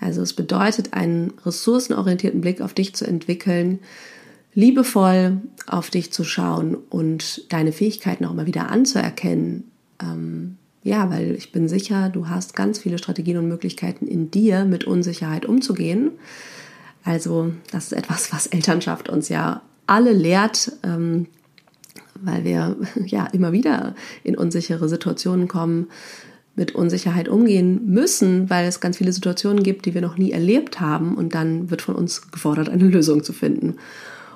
Also 0.00 0.22
es 0.22 0.34
bedeutet, 0.34 0.92
einen 0.94 1.32
ressourcenorientierten 1.44 2.40
Blick 2.40 2.60
auf 2.60 2.74
dich 2.74 2.94
zu 2.94 3.06
entwickeln, 3.06 3.80
liebevoll 4.54 5.40
auf 5.66 5.90
dich 5.90 6.12
zu 6.12 6.24
schauen 6.24 6.74
und 6.74 7.52
deine 7.52 7.72
Fähigkeiten 7.72 8.24
auch 8.24 8.32
immer 8.32 8.46
wieder 8.46 8.70
anzuerkennen. 8.70 9.70
Ähm, 10.00 10.56
ja, 10.82 11.10
weil 11.10 11.32
ich 11.32 11.52
bin 11.52 11.68
sicher, 11.68 12.08
du 12.08 12.28
hast 12.28 12.56
ganz 12.56 12.78
viele 12.78 12.98
Strategien 12.98 13.36
und 13.36 13.48
Möglichkeiten 13.48 14.06
in 14.06 14.30
dir, 14.30 14.64
mit 14.64 14.84
Unsicherheit 14.84 15.44
umzugehen. 15.44 16.12
Also 17.04 17.52
das 17.70 17.86
ist 17.86 17.92
etwas, 17.92 18.32
was 18.32 18.46
Elternschaft 18.46 19.08
uns 19.08 19.28
ja 19.28 19.62
alle 19.86 20.12
lehrt, 20.12 20.72
ähm, 20.82 21.26
weil 22.14 22.44
wir 22.44 22.76
ja 23.06 23.26
immer 23.26 23.52
wieder 23.52 23.94
in 24.24 24.36
unsichere 24.36 24.88
Situationen 24.88 25.48
kommen, 25.48 25.88
mit 26.56 26.74
Unsicherheit 26.74 27.28
umgehen 27.28 27.86
müssen, 27.86 28.50
weil 28.50 28.66
es 28.66 28.80
ganz 28.80 28.98
viele 28.98 29.12
Situationen 29.12 29.62
gibt, 29.62 29.86
die 29.86 29.94
wir 29.94 30.00
noch 30.00 30.18
nie 30.18 30.32
erlebt 30.32 30.80
haben 30.80 31.14
und 31.16 31.34
dann 31.34 31.70
wird 31.70 31.80
von 31.80 31.94
uns 31.94 32.30
gefordert, 32.30 32.68
eine 32.68 32.84
Lösung 32.84 33.22
zu 33.22 33.32
finden. 33.32 33.76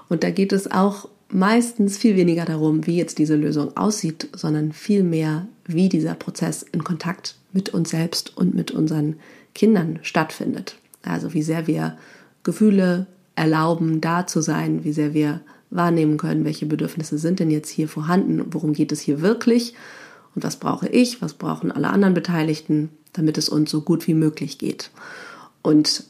Und 0.08 0.22
da 0.22 0.30
geht 0.30 0.52
es 0.52 0.70
auch 0.70 1.08
meistens 1.34 1.98
viel 1.98 2.16
weniger 2.16 2.44
darum, 2.44 2.86
wie 2.86 2.96
jetzt 2.96 3.18
diese 3.18 3.34
Lösung 3.34 3.76
aussieht, 3.76 4.28
sondern 4.34 4.72
viel 4.72 5.02
mehr, 5.02 5.46
wie 5.66 5.88
dieser 5.88 6.14
Prozess 6.14 6.62
in 6.62 6.84
Kontakt 6.84 7.34
mit 7.52 7.70
uns 7.70 7.90
selbst 7.90 8.36
und 8.36 8.54
mit 8.54 8.70
unseren 8.70 9.16
Kindern 9.54 9.98
stattfindet. 10.02 10.76
Also 11.02 11.34
wie 11.34 11.42
sehr 11.42 11.66
wir 11.66 11.98
Gefühle 12.44 13.06
erlauben, 13.34 14.00
da 14.00 14.26
zu 14.26 14.40
sein, 14.40 14.84
wie 14.84 14.92
sehr 14.92 15.12
wir 15.12 15.40
wahrnehmen 15.70 16.18
können, 16.18 16.44
welche 16.44 16.66
Bedürfnisse 16.66 17.18
sind 17.18 17.40
denn 17.40 17.50
jetzt 17.50 17.70
hier 17.70 17.88
vorhanden, 17.88 18.44
worum 18.52 18.72
geht 18.72 18.92
es 18.92 19.00
hier 19.00 19.20
wirklich 19.20 19.74
und 20.36 20.44
was 20.44 20.56
brauche 20.56 20.88
ich, 20.88 21.20
was 21.20 21.34
brauchen 21.34 21.72
alle 21.72 21.90
anderen 21.90 22.14
Beteiligten, 22.14 22.90
damit 23.12 23.38
es 23.38 23.48
uns 23.48 23.72
so 23.72 23.80
gut 23.80 24.06
wie 24.06 24.14
möglich 24.14 24.58
geht. 24.58 24.90
Und 25.62 26.04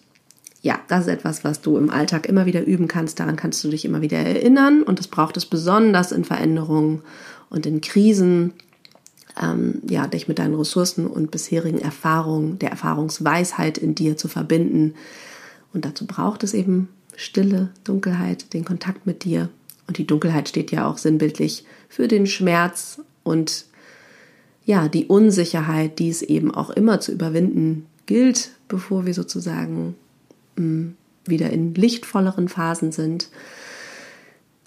ja, 0.65 0.81
das 0.89 1.03
ist 1.03 1.09
etwas, 1.09 1.45
was 1.45 1.61
du 1.61 1.77
im 1.77 1.91
Alltag 1.91 2.27
immer 2.27 2.47
wieder 2.47 2.65
üben 2.65 2.89
kannst. 2.89 3.21
Daran 3.21 3.37
kannst 3.37 3.63
du 3.63 3.69
dich 3.69 3.85
immer 3.85 4.01
wieder 4.01 4.17
erinnern. 4.17 4.83
Und 4.83 4.99
das 4.99 5.09
braucht 5.09 5.37
es 5.37 5.45
besonders 5.45 6.11
in 6.11 6.25
Veränderungen 6.25 7.03
und 7.51 7.67
in 7.67 7.83
Krisen. 7.83 8.55
Ähm, 9.39 9.83
ja, 9.87 10.07
dich 10.07 10.27
mit 10.27 10.39
deinen 10.39 10.55
Ressourcen 10.55 11.07
und 11.07 11.31
bisherigen 11.31 11.81
Erfahrungen, 11.81 12.59
der 12.61 12.71
Erfahrungsweisheit 12.71 13.77
in 13.77 13.95
dir 13.95 14.17
zu 14.17 14.27
verbinden. 14.27 14.95
Und 15.75 15.85
dazu 15.85 16.07
braucht 16.07 16.43
es 16.45 16.55
eben 16.55 16.89
Stille, 17.15 17.69
Dunkelheit, 17.85 18.55
den 18.55 18.65
Kontakt 18.65 19.07
mit 19.07 19.25
dir. 19.25 19.51
Und 19.87 19.99
die 19.99 20.07
Dunkelheit 20.07 20.49
steht 20.49 20.71
ja 20.71 20.89
auch 20.89 20.97
sinnbildlich 20.97 21.67
für 21.91 22.09
den 22.09 22.27
Schmerz 22.27 23.03
und 23.23 23.67
ja, 24.65 24.89
die 24.89 25.07
Unsicherheit, 25.07 25.99
die 25.99 26.09
es 26.09 26.23
eben 26.23 26.55
auch 26.55 26.71
immer 26.71 27.01
zu 27.01 27.13
überwinden 27.13 27.85
gilt, 28.07 28.53
bevor 28.67 29.05
wir 29.05 29.13
sozusagen 29.13 29.97
wieder 30.57 31.51
in 31.51 31.75
lichtvolleren 31.75 32.49
Phasen 32.49 32.93
sind. 32.93 33.29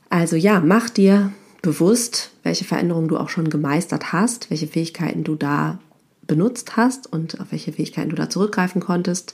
Also 0.09 0.35
ja, 0.35 0.59
mach 0.59 0.89
dir 0.89 1.31
bewusst, 1.61 2.31
welche 2.43 2.65
Veränderungen 2.65 3.07
du 3.07 3.17
auch 3.17 3.29
schon 3.29 3.49
gemeistert 3.49 4.13
hast, 4.13 4.49
welche 4.49 4.67
Fähigkeiten 4.67 5.23
du 5.23 5.35
da 5.35 5.79
benutzt 6.25 6.77
hast 6.77 7.11
und 7.11 7.39
auf 7.39 7.51
welche 7.51 7.73
Fähigkeiten 7.73 8.09
du 8.09 8.15
da 8.15 8.29
zurückgreifen 8.29 8.81
konntest. 8.81 9.33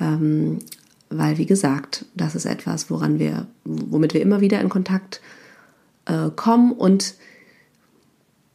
Ähm, 0.00 0.58
weil, 1.10 1.38
wie 1.38 1.46
gesagt, 1.46 2.06
das 2.14 2.34
ist 2.34 2.46
etwas, 2.46 2.90
woran 2.90 3.18
wir, 3.18 3.46
womit 3.64 4.14
wir 4.14 4.22
immer 4.22 4.40
wieder 4.40 4.60
in 4.60 4.68
Kontakt 4.68 5.20
äh, 6.06 6.30
kommen 6.34 6.72
und 6.72 7.14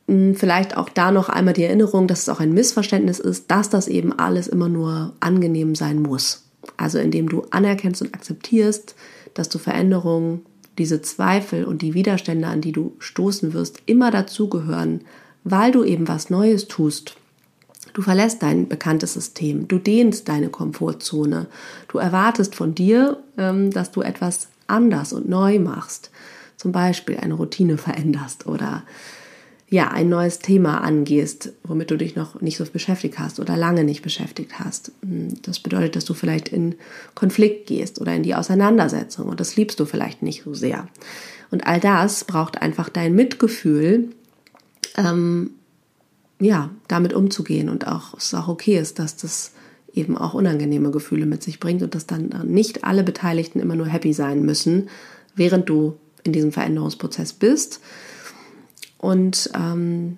mh, 0.08 0.34
vielleicht 0.36 0.76
auch 0.76 0.90
da 0.90 1.12
noch 1.12 1.30
einmal 1.30 1.54
die 1.54 1.64
Erinnerung, 1.64 2.08
dass 2.08 2.24
es 2.24 2.30
auch 2.30 2.40
ein 2.40 2.54
Missverständnis 2.54 3.20
ist, 3.20 3.50
dass 3.52 3.70
das 3.70 3.88
eben 3.88 4.18
alles 4.18 4.48
immer 4.48 4.68
nur 4.68 5.14
angenehm 5.20 5.76
sein 5.76 6.02
muss. 6.02 6.49
Also 6.78 7.00
indem 7.00 7.30
du 7.30 7.44
anerkennst 7.52 8.02
und 8.02 8.14
akzeptierst, 8.14 8.96
dass 9.34 9.50
du 9.50 9.58
Veränderungen, 9.58 10.46
diese 10.78 11.02
Zweifel 11.02 11.66
und 11.66 11.82
die 11.82 11.94
Widerstände, 11.94 12.48
an 12.48 12.62
die 12.62 12.72
du 12.72 12.96
stoßen 13.00 13.54
wirst, 13.54 13.82
immer 13.86 14.12
dazugehören, 14.12 15.02
weil 15.44 15.72
du 15.72 15.84
eben 15.84 16.08
was 16.08 16.30
Neues 16.30 16.68
tust. 16.68 17.16
Du 17.94 18.02
verlässt 18.02 18.44
dein 18.44 18.70
bekanntes 18.70 19.14
System, 19.14 19.68
du 19.68 19.78
dehnst 19.78 20.30
deine 20.30 20.50
Komfortzone, 20.50 21.48
du 21.88 21.98
erwartest 21.98 22.56
von 22.56 22.76
dir, 22.76 23.22
ähm, 23.38 23.72
dass 23.72 23.92
du 23.92 24.02
etwas 24.02 24.48
anders 24.68 25.12
und 25.12 25.28
neu 25.28 25.60
machst, 25.60 26.12
zum 26.56 26.72
Beispiel 26.72 27.18
eine 27.18 27.34
Routine 27.34 27.78
veränderst 27.78 28.48
oder 28.48 28.84
ja, 29.72 29.90
ein 29.90 30.10
neues 30.10 30.40
Thema 30.40 30.80
angehst, 30.80 31.54
womit 31.64 31.92
du 31.92 31.98
dich 31.98 32.16
noch 32.16 32.42
nicht 32.42 32.58
so 32.58 32.66
beschäftigt 32.66 33.20
hast 33.20 33.40
oder 33.40 33.56
lange 33.56 33.84
nicht 33.84 34.02
beschäftigt 34.02 34.60
hast. 34.60 34.92
Hm, 35.04 35.42
das 35.44 35.60
bedeutet, 35.60 35.96
dass 35.96 36.06
du 36.06 36.14
vielleicht 36.14 36.50
in 36.50 36.76
Konflikt 37.14 37.68
gehst 37.68 38.02
oder 38.02 38.14
in 38.14 38.24
die 38.24 38.34
Auseinandersetzung 38.34 39.28
und 39.28 39.40
das 39.40 39.56
liebst 39.56 39.80
du 39.80 39.86
vielleicht 39.86 40.24
nicht 40.24 40.44
so 40.44 40.56
sehr. 40.56 40.88
Und 41.52 41.68
all 41.68 41.80
das 41.80 42.24
braucht 42.24 42.62
einfach 42.62 42.90
dein 42.90 43.14
Mitgefühl, 43.14 44.10
ähm, 44.98 45.52
ja, 46.40 46.72
damit 46.88 47.14
umzugehen 47.14 47.70
und 47.70 47.88
auch 47.88 48.16
es 48.16 48.34
auch 48.34 48.48
okay 48.48 48.80
ist, 48.80 48.98
dass 48.98 49.18
das 49.18 49.52
eben 49.94 50.18
auch 50.18 50.34
unangenehme 50.34 50.90
Gefühle 50.90 51.26
mit 51.26 51.44
sich 51.44 51.60
bringt 51.60 51.84
und 51.84 51.94
dass 51.94 52.08
dann 52.08 52.30
nicht 52.46 52.84
alle 52.84 53.04
Beteiligten 53.04 53.60
immer 53.60 53.76
nur 53.76 53.88
happy 53.88 54.14
sein 54.14 54.44
müssen, 54.44 54.90
während 55.36 55.70
du 55.70 55.98
in 56.24 56.34
diesem 56.34 56.52
Veränderungsprozess 56.52 57.34
bist 57.34 57.82
und 59.00 59.50
ähm, 59.56 60.18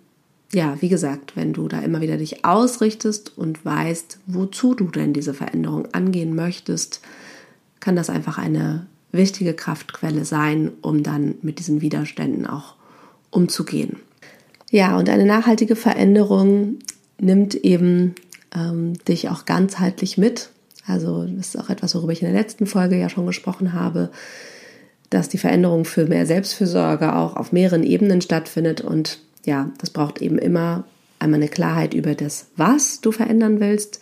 ja, 0.53 0.75
wie 0.81 0.89
gesagt, 0.89 1.37
wenn 1.37 1.53
du 1.53 1.67
da 1.69 1.79
immer 1.79 2.01
wieder 2.01 2.17
dich 2.17 2.43
ausrichtest 2.43 3.37
und 3.37 3.63
weißt, 3.63 4.19
wozu 4.25 4.73
du 4.73 4.87
denn 4.87 5.13
diese 5.13 5.33
Veränderung 5.33 5.87
angehen 5.93 6.35
möchtest, 6.35 6.99
kann 7.79 7.95
das 7.95 8.09
einfach 8.09 8.37
eine 8.37 8.87
wichtige 9.11 9.53
Kraftquelle 9.53 10.25
sein, 10.25 10.71
um 10.81 11.03
dann 11.03 11.35
mit 11.41 11.59
diesen 11.59 11.81
Widerständen 11.81 12.45
auch 12.45 12.75
umzugehen. 13.29 13.97
Ja, 14.71 14.97
und 14.97 15.09
eine 15.09 15.25
nachhaltige 15.25 15.75
Veränderung 15.75 16.79
nimmt 17.19 17.55
eben 17.55 18.15
ähm, 18.53 18.93
dich 19.05 19.29
auch 19.29 19.45
ganzheitlich 19.45 20.17
mit. 20.17 20.49
Also 20.85 21.25
das 21.25 21.49
ist 21.49 21.59
auch 21.59 21.69
etwas, 21.69 21.95
worüber 21.95 22.13
ich 22.13 22.21
in 22.21 22.31
der 22.31 22.39
letzten 22.39 22.65
Folge 22.65 22.97
ja 22.97 23.09
schon 23.09 23.25
gesprochen 23.25 23.73
habe 23.73 24.09
dass 25.11 25.29
die 25.29 25.37
Veränderung 25.37 25.85
für 25.85 26.07
mehr 26.07 26.25
Selbstfürsorge 26.25 27.15
auch 27.15 27.35
auf 27.35 27.51
mehreren 27.51 27.83
Ebenen 27.83 28.21
stattfindet. 28.21 28.81
Und 28.81 29.19
ja, 29.45 29.69
das 29.77 29.91
braucht 29.91 30.21
eben 30.21 30.39
immer 30.39 30.85
einmal 31.19 31.39
eine 31.39 31.49
Klarheit 31.49 31.93
über 31.93 32.15
das, 32.15 32.47
was 32.55 33.01
du 33.01 33.11
verändern 33.11 33.59
willst. 33.59 33.99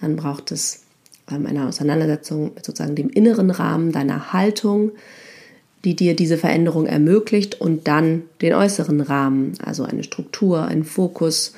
Dann 0.00 0.16
braucht 0.16 0.50
es 0.50 0.82
ähm, 1.30 1.46
eine 1.46 1.66
Auseinandersetzung 1.68 2.54
mit 2.54 2.64
sozusagen 2.64 2.96
dem 2.96 3.10
inneren 3.10 3.50
Rahmen 3.50 3.92
deiner 3.92 4.32
Haltung, 4.32 4.92
die 5.84 5.94
dir 5.94 6.16
diese 6.16 6.38
Veränderung 6.38 6.86
ermöglicht 6.86 7.60
und 7.60 7.86
dann 7.86 8.22
den 8.40 8.54
äußeren 8.54 9.02
Rahmen, 9.02 9.52
also 9.62 9.84
eine 9.84 10.02
Struktur, 10.02 10.64
ein 10.64 10.82
Fokus, 10.82 11.52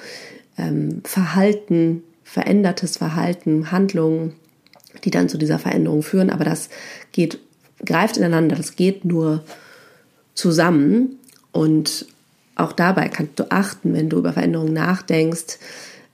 ähm, 0.59 1.01
Verhalten, 1.05 2.03
verändertes 2.25 2.97
Verhalten, 2.97 3.71
Handlungen, 3.71 4.35
die 5.05 5.13
dann 5.13 5.29
zu 5.29 5.39
dieser 5.39 5.61
Veränderung 5.61 6.03
führen. 6.03 6.31
Aber 6.31 6.45
das 6.45 6.71
geht 7.13 7.39
greift 7.85 8.17
ineinander, 8.17 8.57
das 8.57 8.77
geht 8.77 9.05
nur 9.05 9.45
zusammen. 10.35 11.19
Und 11.53 12.07
auch 12.55 12.73
dabei 12.73 13.09
kannst 13.09 13.39
du 13.39 13.51
achten, 13.51 13.95
wenn 13.95 14.09
du 14.09 14.19
über 14.19 14.33
Veränderungen 14.33 14.73
nachdenkst, 14.73 15.59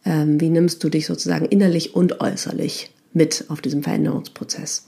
ähm, 0.04 0.40
wie 0.40 0.50
nimmst 0.50 0.82
du 0.82 0.88
dich 0.88 1.06
sozusagen 1.06 1.46
innerlich 1.46 1.94
und 1.94 2.20
äußerlich 2.20 2.90
mit 3.12 3.44
auf 3.48 3.60
diesem 3.60 3.82
Veränderungsprozess. 3.82 4.86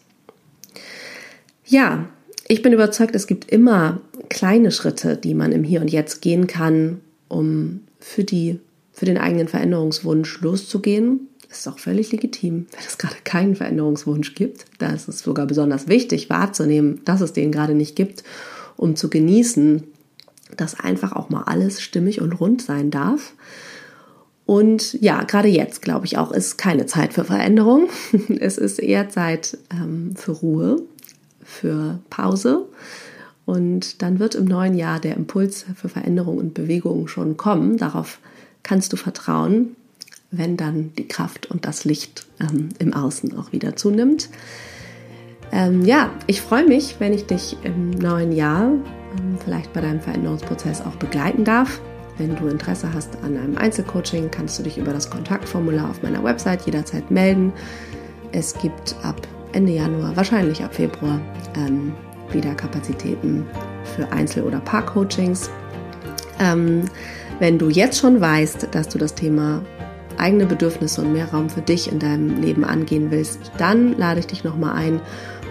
Ja, 1.65 2.09
ich 2.47 2.63
bin 2.63 2.73
überzeugt, 2.73 3.15
es 3.15 3.27
gibt 3.27 3.51
immer 3.51 4.01
kleine 4.29 4.71
Schritte, 4.71 5.17
die 5.17 5.35
man 5.35 5.53
im 5.53 5.65
Hier 5.65 5.81
und 5.81 5.91
Jetzt 5.91 6.23
gehen 6.23 6.47
kann, 6.47 7.01
um 7.29 7.81
für, 8.01 8.25
die, 8.25 8.61
für 8.93 9.05
den 9.05 9.19
eigenen 9.19 9.49
Veränderungswunsch 9.49 10.41
loszugehen 10.41 11.28
ist 11.51 11.69
auch 11.69 11.79
völlig 11.79 12.13
legitim, 12.13 12.67
wenn 12.73 12.87
es 12.87 12.99
gerade 12.99 13.17
keinen 13.25 13.57
Veränderungswunsch 13.57 14.35
gibt. 14.35 14.67
Da 14.79 14.91
ist 14.91 15.09
es 15.09 15.21
sogar 15.21 15.47
besonders 15.47 15.89
wichtig 15.89 16.29
wahrzunehmen, 16.29 17.01
dass 17.05 17.21
es 17.21 17.33
den 17.33 17.53
gerade 17.53 17.75
nicht 17.75 17.97
gibt, 17.97 18.23
um 18.77 18.97
zu 18.97 19.09
genießen, 19.09 19.85
dass 20.57 20.79
einfach 20.79 21.13
auch 21.13 21.31
mal 21.31 21.45
alles 21.45 21.81
stimmig 21.81 22.21
und 22.21 22.33
rund 22.33 22.63
sein 22.63 22.91
darf. 22.91 23.33
Und 24.45 24.95
ja, 25.03 25.25
gerade 25.25 25.49
jetzt, 25.49 25.83
glaube 25.83 26.07
ich 26.07 26.17
auch, 26.17 26.33
ist 26.33 26.57
keine 26.57 26.87
Zeit 26.87 27.13
für 27.13 27.25
Veränderung. 27.25 27.89
Es 28.41 28.57
ist 28.57 28.79
eher 28.79 29.09
Zeit 29.11 29.59
ähm, 29.71 30.17
für 30.17 30.33
Ruhe, 30.33 30.83
für 31.43 31.99
Pause. 32.09 32.67
Und 33.45 34.03
dann 34.03 34.19
wird 34.19 34.35
im 34.35 34.47
neuen 34.47 34.75
Jahr 34.75 35.01
der 35.01 35.17
Impuls 35.17 35.67
für 35.75 35.89
Veränderung 35.89 36.39
und 36.39 36.55
Bewegung 36.55 37.09
schon 37.09 37.37
kommen. 37.37 37.77
Darauf 37.77 38.21
kannst 38.63 38.93
du 38.93 38.97
vertrauen, 38.97 39.77
wenn 40.31 40.57
dann 40.57 40.93
die 40.99 41.09
Kraft 41.09 41.47
und 41.47 41.65
das 41.65 41.85
Licht 41.85 42.27
ähm, 42.41 42.69
im 42.79 42.93
Außen 42.93 43.37
auch 43.39 43.53
wieder 43.53 43.77
zunimmt. 43.77 44.29
Ähm, 45.53 45.85
ja, 45.85 46.11
ich 46.27 46.43
freue 46.43 46.67
mich, 46.67 46.97
wenn 46.99 47.13
ich 47.13 47.27
dich 47.27 47.57
im 47.63 47.91
neuen 47.91 48.33
Jahr 48.33 48.65
ähm, 48.67 49.39
vielleicht 49.43 49.73
bei 49.73 49.81
deinem 49.81 50.01
Veränderungsprozess 50.01 50.83
auch 50.83 50.97
begleiten 50.97 51.45
darf. 51.45 51.81
Wenn 52.19 52.37
du 52.37 52.49
Interesse 52.49 52.93
hast 52.93 53.17
an 53.23 53.37
einem 53.37 53.57
Einzelcoaching, 53.57 54.31
kannst 54.31 54.59
du 54.59 54.65
dich 54.65 54.77
über 54.77 54.93
das 54.93 55.09
Kontaktformular 55.09 55.89
auf 55.89 56.03
meiner 56.03 56.23
Website 56.23 56.67
jederzeit 56.67 57.11
melden. 57.11 57.53
Es 58.33 58.55
gibt 58.59 58.97
ab 59.03 59.27
Ende 59.53 59.73
Januar, 59.73 60.15
wahrscheinlich 60.17 60.63
ab 60.63 60.75
Februar, 60.75 61.21
ähm, 61.57 61.93
wieder 62.33 62.55
Kapazitäten 62.55 63.47
für 63.97 64.11
Einzel- 64.13 64.43
oder 64.43 64.61
Paar-Coachings. 64.61 65.49
Ähm, 66.41 66.85
wenn 67.39 67.59
du 67.59 67.71
jetzt 67.71 67.99
schon 67.99 68.21
weißt, 68.21 68.69
dass 68.73 68.89
du 68.89 68.99
das 68.99 69.15
Thema 69.15 69.63
eigene 70.19 70.47
Bedürfnisse 70.47 71.01
und 71.03 71.13
mehr 71.13 71.31
Raum 71.31 71.49
für 71.51 71.63
dich 71.63 71.91
in 71.91 71.99
deinem 71.99 72.41
Leben 72.41 72.65
angehen 72.65 73.11
willst, 73.11 73.53
dann 73.59 73.97
lade 73.97 74.21
ich 74.21 74.27
dich 74.27 74.45
nochmal 74.45 74.75
ein, 74.75 75.01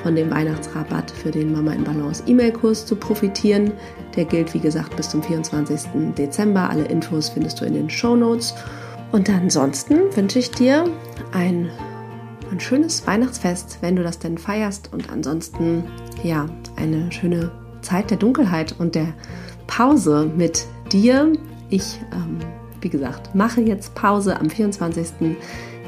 von 0.03 0.15
dem 0.15 0.31
Weihnachtsrabatt 0.31 1.11
für 1.11 1.31
den 1.31 1.51
Mama 1.51 1.73
in 1.73 1.83
Balance 1.83 2.23
E-Mail-Kurs 2.27 2.85
zu 2.85 2.95
profitieren. 2.95 3.73
Der 4.15 4.25
gilt, 4.25 4.53
wie 4.53 4.59
gesagt, 4.59 4.95
bis 4.95 5.09
zum 5.09 5.21
24. 5.21 6.13
Dezember. 6.17 6.69
Alle 6.69 6.85
Infos 6.85 7.29
findest 7.29 7.59
du 7.59 7.65
in 7.65 7.73
den 7.73 7.89
Show 7.89 8.15
Notes. 8.15 8.53
Und 9.11 9.29
ansonsten 9.29 10.15
wünsche 10.15 10.39
ich 10.39 10.51
dir 10.51 10.85
ein, 11.31 11.69
ein 12.51 12.59
schönes 12.59 13.05
Weihnachtsfest, 13.07 13.79
wenn 13.81 13.95
du 13.95 14.03
das 14.03 14.19
denn 14.19 14.37
feierst. 14.37 14.93
Und 14.93 15.09
ansonsten, 15.11 15.83
ja, 16.23 16.45
eine 16.75 17.11
schöne 17.11 17.51
Zeit 17.81 18.09
der 18.09 18.17
Dunkelheit 18.17 18.75
und 18.79 18.95
der 18.95 19.13
Pause 19.65 20.31
mit 20.35 20.65
dir. 20.91 21.33
Ich, 21.69 21.99
ähm, 22.13 22.39
wie 22.87 22.89
gesagt, 22.89 23.35
mache 23.35 23.59
jetzt 23.59 23.95
Pause 23.95 24.39
am 24.39 24.49
24. 24.49 25.35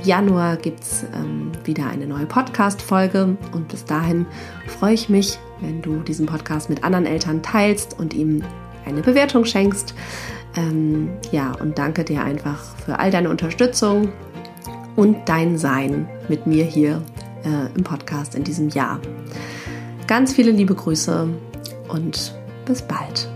Januar 0.03 0.57
gibt 0.57 0.81
es 0.81 1.05
ähm, 1.15 1.49
wieder 1.63 1.87
eine 1.87 2.07
neue 2.07 2.25
Podcast-Folge 2.25 3.37
und 3.53 3.69
bis 3.69 3.85
dahin 3.85 4.25
freue 4.67 4.95
ich 4.95 5.07
mich, 5.07 5.39
wenn 5.61 5.81
du 5.81 6.01
diesen 6.01 6.25
Podcast 6.25 6.69
mit 6.69 6.83
anderen 6.83 7.05
Eltern 7.05 7.41
teilst 7.41 7.97
und 7.97 8.13
ihm 8.13 8.43
eine 8.85 9.01
Bewertung 9.01 9.45
schenkst. 9.45 9.93
Ähm, 10.57 11.11
ja, 11.31 11.53
und 11.53 11.77
danke 11.77 12.03
dir 12.03 12.21
einfach 12.21 12.61
für 12.83 12.99
all 12.99 13.11
deine 13.11 13.29
Unterstützung 13.29 14.09
und 14.97 15.29
dein 15.29 15.57
Sein 15.57 16.09
mit 16.27 16.47
mir 16.47 16.65
hier 16.65 17.01
äh, 17.45 17.77
im 17.77 17.85
Podcast 17.85 18.35
in 18.35 18.43
diesem 18.43 18.67
Jahr. 18.67 18.99
Ganz 20.05 20.33
viele 20.33 20.51
liebe 20.51 20.75
Grüße 20.75 21.29
und 21.87 22.35
bis 22.65 22.81
bald. 22.81 23.29